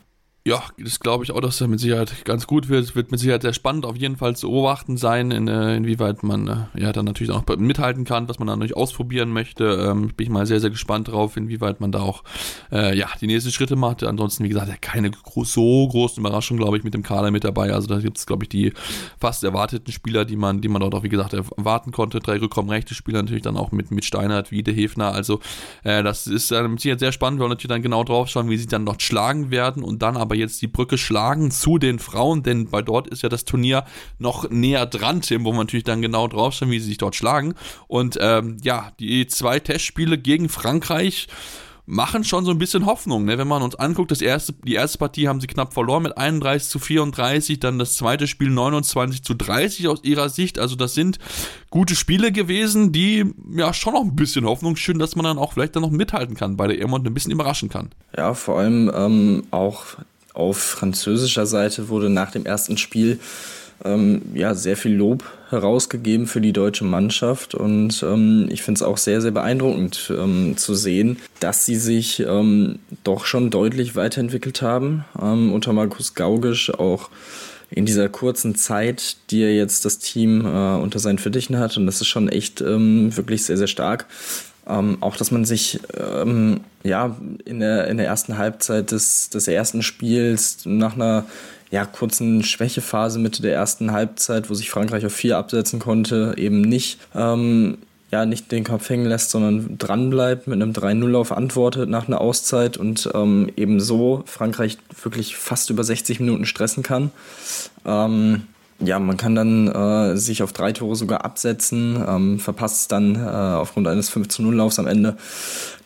[0.46, 2.96] Ja, das glaube ich auch, dass er mit Sicherheit ganz gut wird.
[2.96, 6.48] Wird mit Sicherheit sehr spannend auf jeden Fall zu beobachten sein, in, äh, inwieweit man
[6.48, 9.64] äh, ja dann natürlich auch mithalten kann, was man dann natürlich ausprobieren möchte.
[9.64, 12.24] Ähm, bin ich mal sehr, sehr gespannt drauf, inwieweit man da auch
[12.72, 14.02] äh, ja, die nächsten Schritte macht.
[14.02, 15.10] Ansonsten, wie gesagt, keine
[15.44, 17.74] so großen Überraschungen, glaube ich, mit dem Kader mit dabei.
[17.74, 18.72] Also da gibt es, glaube ich, die
[19.18, 22.18] fast erwarteten Spieler, die man, die man dort auch, wie gesagt, erwarten konnte.
[22.18, 25.12] Drei rückkommen-rechte Spieler natürlich dann auch mit, mit Steinert, Wiede, Hefner.
[25.12, 25.40] Also
[25.84, 27.40] äh, das ist äh, mit Sicherheit sehr spannend.
[27.40, 30.16] Wir wollen natürlich dann genau drauf schauen, wie sie dann dort schlagen werden und dann
[30.16, 33.84] aber jetzt die Brücke schlagen zu den Frauen, denn bei dort ist ja das Turnier
[34.18, 37.54] noch näher dran, Tim, wo man natürlich dann genau draufschauen, wie sie sich dort schlagen.
[37.88, 41.28] Und ähm, ja, die zwei Testspiele gegen Frankreich
[41.90, 43.36] machen schon so ein bisschen Hoffnung, ne?
[43.36, 44.10] wenn man uns anguckt.
[44.10, 47.94] Das erste, die erste Partie haben sie knapp verloren mit 31 zu 34, dann das
[47.94, 50.58] zweite Spiel 29 zu 30 aus ihrer Sicht.
[50.58, 51.18] Also das sind
[51.68, 55.52] gute Spiele gewesen, die ja schon noch ein bisschen Hoffnung schön, dass man dann auch
[55.52, 57.90] vielleicht dann noch mithalten kann bei der EM und ein bisschen überraschen kann.
[58.16, 59.84] Ja, vor allem ähm, auch
[60.34, 63.18] auf französischer Seite wurde nach dem ersten Spiel
[63.84, 68.82] ähm, ja, sehr viel Lob herausgegeben für die deutsche Mannschaft und ähm, ich finde es
[68.82, 74.62] auch sehr, sehr beeindruckend ähm, zu sehen, dass sie sich ähm, doch schon deutlich weiterentwickelt
[74.62, 75.04] haben.
[75.20, 77.10] Ähm, unter Markus Gaugisch auch
[77.70, 81.86] in dieser kurzen Zeit, die er jetzt das Team äh, unter seinen Fittichen hat und
[81.86, 84.06] das ist schon echt ähm, wirklich sehr, sehr stark.
[84.70, 89.48] Ähm, auch, dass man sich ähm, ja, in, der, in der ersten Halbzeit des, des
[89.48, 91.24] ersten Spiels nach einer
[91.70, 96.60] ja, kurzen Schwächephase Mitte der ersten Halbzeit, wo sich Frankreich auf vier absetzen konnte, eben
[96.60, 97.78] nicht, ähm,
[98.10, 102.76] ja, nicht den Kopf hängen lässt, sondern dranbleibt, mit einem 3-0-Lauf antwortet nach einer Auszeit
[102.76, 107.12] und ähm, eben so Frankreich wirklich fast über 60 Minuten stressen kann.
[107.84, 108.42] Ähm,
[108.80, 113.18] ja, man kann dann äh, sich auf drei Tore sogar absetzen, ähm, verpasst dann äh,
[113.18, 115.16] aufgrund eines 5 zu 0 Laufs am Ende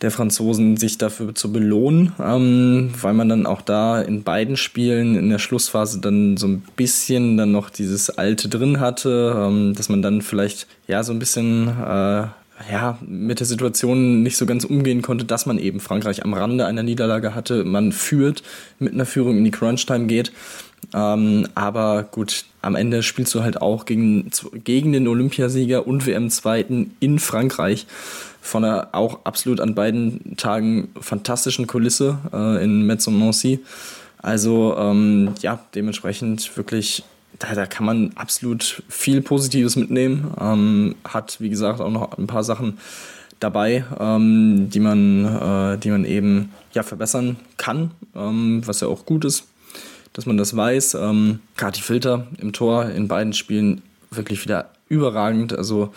[0.00, 5.16] der Franzosen sich dafür zu belohnen, ähm, weil man dann auch da in beiden Spielen
[5.16, 9.88] in der Schlussphase dann so ein bisschen dann noch dieses Alte drin hatte, ähm, dass
[9.88, 12.26] man dann vielleicht ja so ein bisschen äh,
[12.70, 16.66] ja, mit der Situation nicht so ganz umgehen konnte, dass man eben Frankreich am Rande
[16.66, 17.64] einer Niederlage hatte.
[17.64, 18.42] Man führt,
[18.78, 20.32] mit einer Führung in die Crunch-Time geht.
[20.94, 24.30] Ähm, aber gut, am Ende spielst du halt auch gegen,
[24.62, 27.86] gegen den Olympiasieger und WM-Zweiten in Frankreich
[28.40, 33.60] von einer auch absolut an beiden Tagen fantastischen Kulisse äh, in Metz und Nancy.
[34.18, 37.04] Also ähm, ja, dementsprechend wirklich,
[37.40, 40.32] da, da kann man absolut viel Positives mitnehmen.
[40.40, 42.78] Ähm, hat, wie gesagt, auch noch ein paar Sachen
[43.40, 49.04] dabei, ähm, die, man, äh, die man eben ja, verbessern kann, ähm, was ja auch
[49.04, 49.48] gut ist
[50.14, 50.94] dass man das weiß.
[50.94, 55.52] Ähm, Kati Filter im Tor in beiden Spielen wirklich wieder überragend.
[55.52, 55.92] Also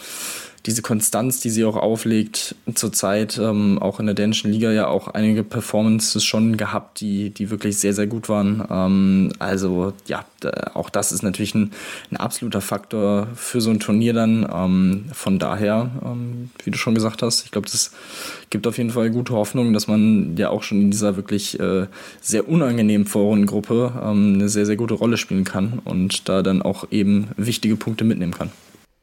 [0.66, 5.08] diese Konstanz, die sie auch auflegt, zurzeit ähm, auch in der dänischen Liga ja auch
[5.08, 8.66] einige Performances schon gehabt, die, die wirklich sehr, sehr gut waren.
[8.70, 10.26] Ähm, also ja,
[10.74, 11.72] auch das ist natürlich ein,
[12.12, 14.48] ein, absoluter Faktor für so ein Turnier dann.
[14.54, 17.92] Ähm, von daher, ähm, wie du schon gesagt hast, ich glaube, das
[18.50, 21.88] gibt auf jeden Fall gute Hoffnung, dass man ja auch schon in dieser wirklich äh,
[22.22, 26.92] sehr unangenehmen Vorrundengruppe ähm, eine sehr, sehr gute Rolle spielen kann und da dann auch
[26.92, 28.52] eben wichtige Punkte mitnehmen kann.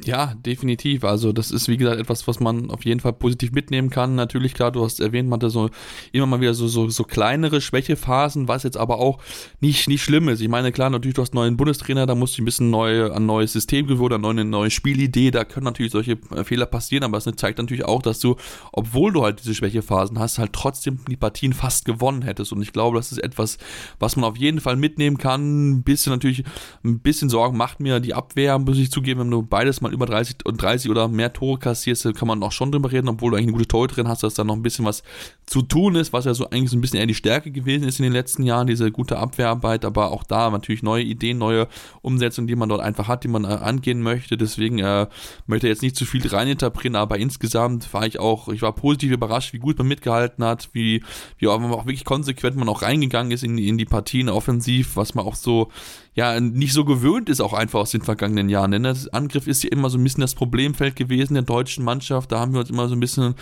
[0.02, 1.04] Ja, definitiv.
[1.04, 4.16] Also das ist wie gesagt etwas, was man auf jeden Fall positiv mitnehmen kann.
[4.16, 5.70] Natürlich, klar, du hast erwähnt, man hatte so
[6.10, 9.20] immer mal wieder so, so, so kleinere Schwächephasen, was jetzt aber auch
[9.60, 10.40] nicht, nicht schlimm ist.
[10.40, 13.12] Ich meine, klar, natürlich, du hast einen neuen Bundestrainer, da musst du ein bisschen neu,
[13.12, 16.66] ein neues System gewöhnen, eine neue, eine neue Spielidee, da können natürlich solche äh, Fehler
[16.66, 18.34] passieren, aber es zeigt natürlich auch, dass du,
[18.72, 22.52] obwohl du halt diese Schwächephasen hast, halt trotzdem die Partien fast gewonnen hättest.
[22.52, 23.58] Und ich glaube, das ist etwas,
[24.00, 25.70] was man auf jeden Fall mitnehmen kann.
[25.70, 26.42] Ein bisschen natürlich,
[26.82, 30.06] ein bisschen Sorgen macht mir die Abwehr, muss ich zugeben, wenn du beides mal über
[30.06, 33.36] 30 und 30 oder mehr Tore kassierst, kann man auch schon drüber reden, obwohl du
[33.36, 35.02] eigentlich eine gute Torhüterin hast, dass da noch ein bisschen was
[35.46, 38.00] zu tun ist, was ja so eigentlich so ein bisschen eher die Stärke gewesen ist
[38.00, 41.68] in den letzten Jahren, diese gute Abwehrarbeit, aber auch da natürlich neue Ideen, neue
[42.02, 44.36] Umsetzungen, die man dort einfach hat, die man äh, angehen möchte.
[44.36, 45.06] Deswegen äh,
[45.46, 49.52] möchte jetzt nicht zu viel reininterpretieren, aber insgesamt war ich auch, ich war positiv überrascht,
[49.52, 51.04] wie gut man mitgehalten hat, wie,
[51.38, 55.14] wie auch, auch wirklich konsequent man auch reingegangen ist in, in die Partien offensiv, was
[55.14, 55.70] man auch so
[56.14, 58.70] ja nicht so gewöhnt ist, auch einfach aus den vergangenen Jahren.
[58.70, 62.30] Denn das Angriff ist ja immer so ein bisschen das Problemfeld gewesen der deutschen Mannschaft.
[62.30, 63.34] Da haben wir uns immer so ein bisschen,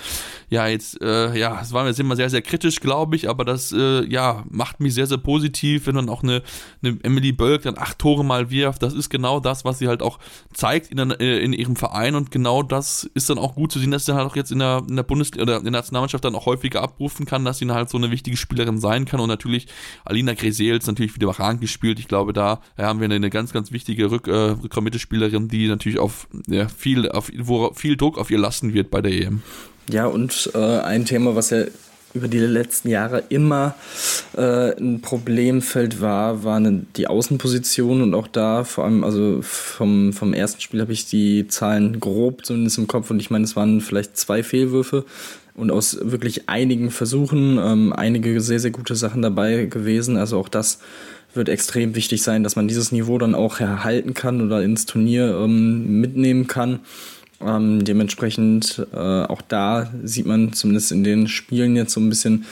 [0.48, 3.72] ja, jetzt, äh, ja, es war jetzt immer sehr, sehr kritisch, glaube ich, aber das,
[3.72, 6.42] äh, ja, macht mich sehr, sehr positiv, wenn dann auch eine,
[6.82, 8.82] eine Emily Bölk dann acht Tore mal wirft.
[8.82, 10.18] Das ist genau das, was sie halt auch
[10.54, 13.90] zeigt in, äh, in ihrem Verein und genau das ist dann auch gut zu sehen,
[13.90, 16.34] dass sie halt auch jetzt in der, in der Bundesliga oder in der Nationalmannschaft dann
[16.34, 19.28] auch häufiger abrufen kann, dass sie dann halt so eine wichtige Spielerin sein kann und
[19.28, 19.66] natürlich
[20.06, 21.98] Alina Gresels natürlich wieder überragend gespielt.
[21.98, 26.28] Ich glaube, da haben wir eine, ganz, ganz wichtige Rück, äh, Rückraum-Mittelspielerin, die natürlich auf
[26.46, 29.42] ja, viel, auf, wo viel Druck auf ihr lasten wird bei der EM.
[29.90, 31.64] Ja, und äh, ein Thema, was ja
[32.14, 33.74] über die letzten Jahre immer
[34.36, 40.34] äh, ein Problemfeld war, waren die Außenpositionen und auch da vor allem, also vom, vom
[40.34, 43.80] ersten Spiel habe ich die Zahlen grob zumindest im Kopf und ich meine, es waren
[43.80, 45.04] vielleicht zwei Fehlwürfe
[45.54, 50.16] und aus wirklich einigen Versuchen ähm, einige sehr, sehr gute Sachen dabei gewesen.
[50.16, 50.78] Also auch das
[51.34, 55.38] wird extrem wichtig sein, dass man dieses Niveau dann auch erhalten kann oder ins Turnier
[55.42, 56.80] ähm, mitnehmen kann.
[57.44, 62.44] Ähm, dementsprechend äh, auch da sieht man zumindest in den Spielen jetzt so ein bisschen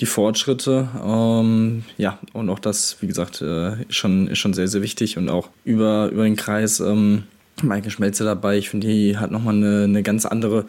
[0.00, 0.88] die Fortschritte.
[1.04, 5.18] Ähm, ja, und auch das, wie gesagt, äh, ist, schon, ist schon sehr, sehr wichtig
[5.18, 7.24] und auch über, über den Kreis ähm,
[7.62, 8.58] Maike Schmelze dabei.
[8.58, 10.66] Ich finde, die hat nochmal eine, eine ganz andere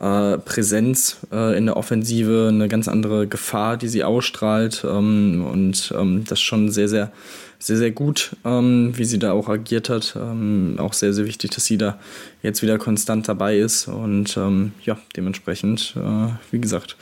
[0.00, 4.84] äh, Präsenz äh, in der Offensive, eine ganz andere Gefahr, die sie ausstrahlt.
[4.88, 7.12] Ähm, und ähm, das schon sehr, sehr,
[7.58, 10.16] sehr, sehr gut, ähm, wie sie da auch agiert hat.
[10.16, 11.98] Ähm, auch sehr, sehr wichtig, dass sie da
[12.42, 13.88] jetzt wieder konstant dabei ist.
[13.88, 16.96] Und ähm, ja, dementsprechend, äh, wie gesagt,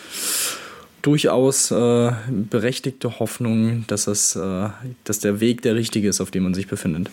[1.02, 4.68] durchaus äh, berechtigte Hoffnung, dass, das, äh,
[5.04, 7.10] dass der Weg der richtige ist, auf dem man sich befindet.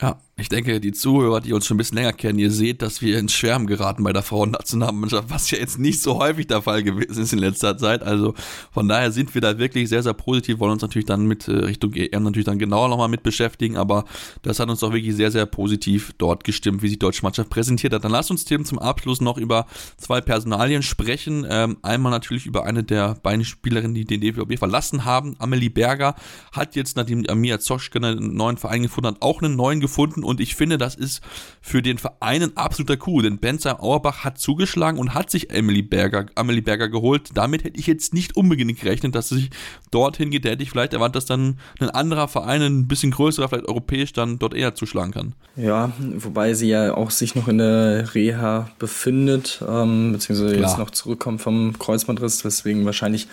[0.00, 3.02] Ja, ich denke, die Zuhörer, die uns schon ein bisschen länger kennen, ihr seht, dass
[3.02, 6.82] wir ins Schwärmen geraten bei der Frauennationalmannschaft, was ja jetzt nicht so häufig der Fall
[6.82, 8.02] gewesen ist in letzter Zeit.
[8.02, 8.34] Also
[8.72, 11.52] von daher sind wir da wirklich sehr, sehr positiv, wollen uns natürlich dann mit äh,
[11.52, 14.04] Richtung EM natürlich dann genauer nochmal mit beschäftigen, aber
[14.42, 17.50] das hat uns doch wirklich sehr, sehr positiv dort gestimmt, wie sich die deutsche Mannschaft
[17.50, 18.04] präsentiert hat.
[18.04, 19.66] Dann lasst uns Tim zum Abschluss noch über
[19.98, 21.46] zwei Personalien sprechen.
[21.48, 25.36] Ähm, einmal natürlich über eine der beiden Spielerinnen, die den DVB verlassen haben.
[25.38, 26.14] Amelie Berger
[26.52, 30.40] hat jetzt, nachdem Amia Zoschke einen neuen Verein gefunden hat, auch einen neuen gefunden und
[30.40, 31.20] ich finde, das ist
[31.60, 35.82] für den Verein ein absoluter Coup, denn Bensheim Auerbach hat zugeschlagen und hat sich Emily
[35.82, 37.30] Berger, Amelie Berger geholt.
[37.34, 39.50] Damit hätte ich jetzt nicht unbedingt gerechnet, dass sie sich
[39.90, 40.44] dorthin geht.
[40.44, 44.12] Da hätte ich vielleicht erwartet, dass dann ein anderer Verein, ein bisschen größerer, vielleicht europäisch,
[44.12, 45.34] dann dort eher zuschlagen kann.
[45.56, 50.70] Ja, wobei sie ja auch sich noch in der Reha befindet, ähm, beziehungsweise Klar.
[50.70, 53.26] jetzt noch zurückkommt vom Kreuzbandriss, weswegen wahrscheinlich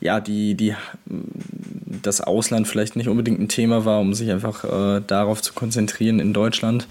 [0.00, 0.74] ja die, die
[2.02, 6.13] das Ausland vielleicht nicht unbedingt ein Thema war, um sich einfach äh, darauf zu konzentrieren
[6.20, 6.86] in Deutschland.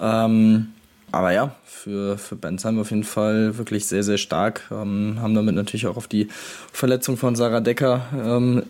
[0.00, 0.68] Ähm,
[1.12, 4.62] aber ja, für, für Bensheim auf jeden Fall wirklich sehr, sehr stark.
[4.70, 6.28] Ähm, haben damit natürlich auch auf die
[6.72, 8.62] Verletzung von Sarah Decker ähm,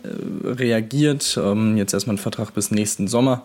[0.43, 1.39] reagiert.
[1.41, 3.43] Ähm, jetzt erstmal ein Vertrag bis nächsten Sommer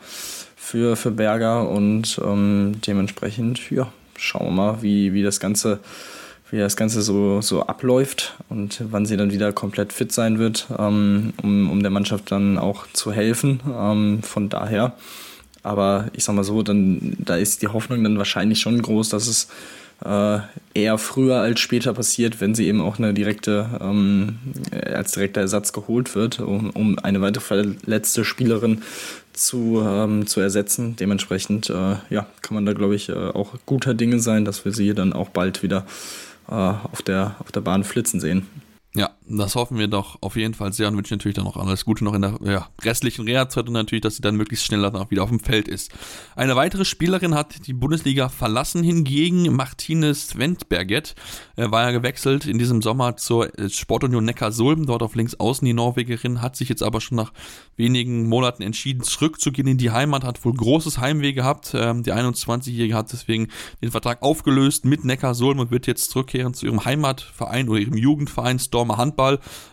[0.57, 5.81] für, für Berger und ähm, dementsprechend, ja, schauen wir mal, wie, wie das Ganze
[6.51, 10.66] wie das Ganze so, so abläuft und wann sie dann wieder komplett fit sein wird,
[10.78, 13.61] ähm, um, um der Mannschaft dann auch zu helfen.
[13.72, 14.95] Ähm, von daher,
[15.62, 19.26] aber ich sag mal so, dann, da ist die Hoffnung dann wahrscheinlich schon groß, dass
[19.26, 19.48] es
[20.04, 20.38] äh,
[20.72, 24.38] eher früher als später passiert, wenn sie eben auch eine direkte, ähm,
[24.72, 28.82] als direkter Ersatz geholt wird, um, um eine weitere verletzte Spielerin
[29.32, 30.96] zu, ähm, zu ersetzen.
[30.96, 34.72] Dementsprechend äh, ja, kann man da, glaube ich, äh, auch guter Dinge sein, dass wir
[34.72, 35.84] sie dann auch bald wieder
[36.48, 38.46] äh, auf, der, auf der Bahn flitzen sehen.
[38.94, 41.85] Ja, das hoffen wir doch auf jeden Fall sehr und wünschen natürlich dann noch alles
[41.85, 44.97] Gute noch in der ja, restlichen Reha-Zeit und natürlich, dass sie dann möglichst schnell dann
[44.97, 45.93] auch wieder auf dem Feld ist.
[46.35, 51.14] Eine weitere Spielerin hat die Bundesliga verlassen hingegen, Martinez Wendberget.
[51.57, 55.64] Er war ja gewechselt in diesem Sommer zur äh, Sportunion Neckarsulm, dort auf links außen
[55.64, 57.33] die Norwegerin, hat sich jetzt aber schon nach
[57.76, 61.72] wenigen Monaten entschieden, zurückzugehen in die Heimat, hat wohl großes Heimweh gehabt.
[61.74, 63.49] Ähm, die 21-Jährige hat deswegen
[63.81, 68.59] den Vertrag aufgelöst mit Neckarsulm und wird jetzt zurückkehren zu ihrem Heimatverein oder ihrem Jugendverein
[68.59, 69.19] Stormer Handball.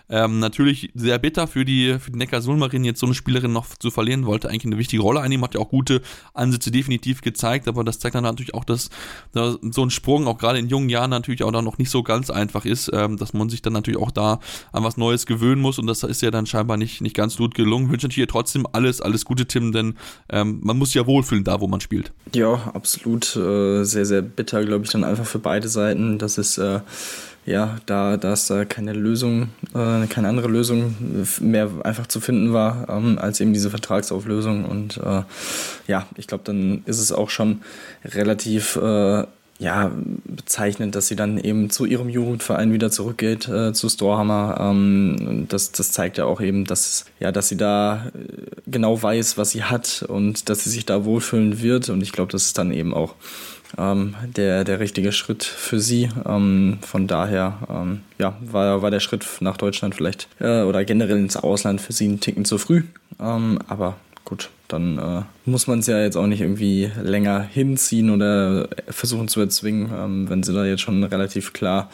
[0.09, 3.91] Ähm, natürlich sehr bitter für die, für die Neckar-Sulmerin, jetzt so eine Spielerin noch zu
[3.91, 6.01] verlieren, wollte eigentlich eine wichtige Rolle einnehmen, hat ja auch gute
[6.33, 8.89] Ansätze definitiv gezeigt, aber das zeigt dann natürlich auch, dass,
[9.33, 12.03] dass so ein Sprung auch gerade in jungen Jahren natürlich auch dann noch nicht so
[12.03, 14.39] ganz einfach ist, ähm, dass man sich dann natürlich auch da
[14.71, 17.53] an was Neues gewöhnen muss und das ist ja dann scheinbar nicht, nicht ganz gut
[17.53, 17.87] gelungen.
[17.87, 19.95] Ich wünsche natürlich trotzdem alles, alles Gute, Tim, denn
[20.29, 22.13] ähm, man muss sich ja wohlfühlen da, wo man spielt.
[22.33, 23.35] Ja, absolut.
[23.35, 26.17] Äh, sehr, sehr bitter, glaube ich, dann einfach für beide Seiten.
[26.17, 26.79] Das ist äh,
[27.47, 30.95] ja, da, da es da keine Lösung, äh, keine andere Lösung
[31.39, 34.65] mehr einfach zu finden war, ähm, als eben diese Vertragsauflösung.
[34.65, 35.23] Und äh,
[35.87, 37.61] ja, ich glaube, dann ist es auch schon
[38.03, 39.23] relativ äh,
[39.59, 39.91] ja,
[40.25, 44.57] bezeichnend, dass sie dann eben zu ihrem Jugendverein wieder zurückgeht, äh, zu Storhammer.
[44.59, 49.37] Ähm, das, das zeigt ja auch eben, dass, ja, dass sie da äh, genau weiß,
[49.37, 51.87] was sie hat und dass sie sich da wohlfühlen wird.
[51.87, 53.15] Und ich glaube, das ist dann eben auch
[53.77, 56.09] ähm, der, der richtige Schritt für sie.
[56.25, 61.17] Ähm, von daher ähm, ja, war, war der Schritt nach Deutschland vielleicht äh, oder generell
[61.17, 62.83] ins Ausland für sie ein Ticken zu früh.
[63.19, 68.09] Ähm, aber gut, dann äh, muss man es ja jetzt auch nicht irgendwie länger hinziehen
[68.09, 71.89] oder versuchen zu erzwingen, ähm, wenn sie da jetzt schon relativ klar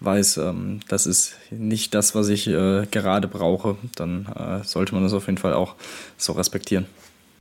[0.00, 5.02] weiß, ähm, das ist nicht das, was ich äh, gerade brauche, dann äh, sollte man
[5.02, 5.74] das auf jeden Fall auch
[6.16, 6.86] so respektieren.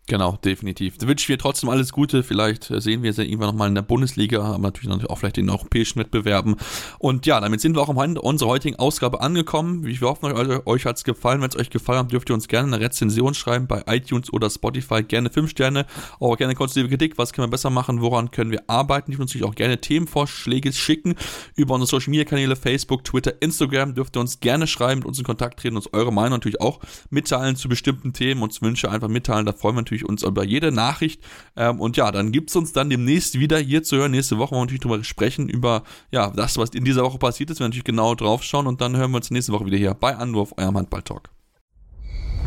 [0.09, 0.97] Genau, definitiv.
[0.97, 2.23] Da wünsche ich mir trotzdem alles Gute.
[2.23, 5.51] Vielleicht äh, sehen wir sie irgendwann nochmal in der Bundesliga, aber natürlich auch vielleicht in
[5.51, 6.55] europäischen Wettbewerben.
[6.97, 9.85] Und ja, damit sind wir auch am Ende unserer heutigen Ausgabe angekommen.
[9.85, 11.41] Wir hoffen, euch, euch hat es gefallen.
[11.41, 14.49] Wenn es euch gefallen hat, dürft ihr uns gerne eine Rezension schreiben bei iTunes oder
[14.49, 15.03] Spotify.
[15.03, 15.85] Gerne 5 Sterne,
[16.19, 17.19] auch gerne konstruktive Kritik.
[17.19, 18.01] Was können wir besser machen?
[18.01, 19.11] Woran können wir arbeiten?
[19.11, 21.13] Uns natürlich auch gerne Themenvorschläge schicken
[21.55, 23.93] über unsere Social Media Kanäle, Facebook, Twitter, Instagram.
[23.93, 26.79] Dürft ihr uns gerne schreiben, mit uns in Kontakt treten, uns eure Meinung natürlich auch
[27.11, 29.45] mitteilen zu bestimmten Themen, uns Wünsche einfach mitteilen.
[29.45, 31.21] Da freuen wir natürlich natürlich uns über jede Nachricht.
[31.55, 34.11] Ähm, und ja, dann gibt es uns dann demnächst wieder hier zu hören.
[34.11, 37.49] Nächste Woche wollen wir natürlich darüber sprechen, über ja, das, was in dieser Woche passiert
[37.49, 37.59] ist.
[37.59, 40.15] Wir natürlich genau drauf schauen und dann hören wir uns nächste Woche wieder hier bei
[40.15, 41.29] Anwurf, eurem Handball-Talk.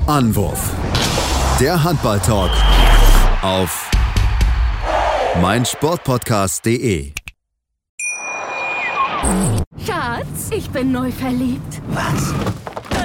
[0.07, 0.71] Anwurf.
[1.61, 2.51] Der Handball-Talk
[3.43, 3.91] auf
[5.41, 7.13] meinsportpodcast.de.
[9.87, 11.81] Schatz, ich bin neu verliebt.
[11.89, 12.35] Was?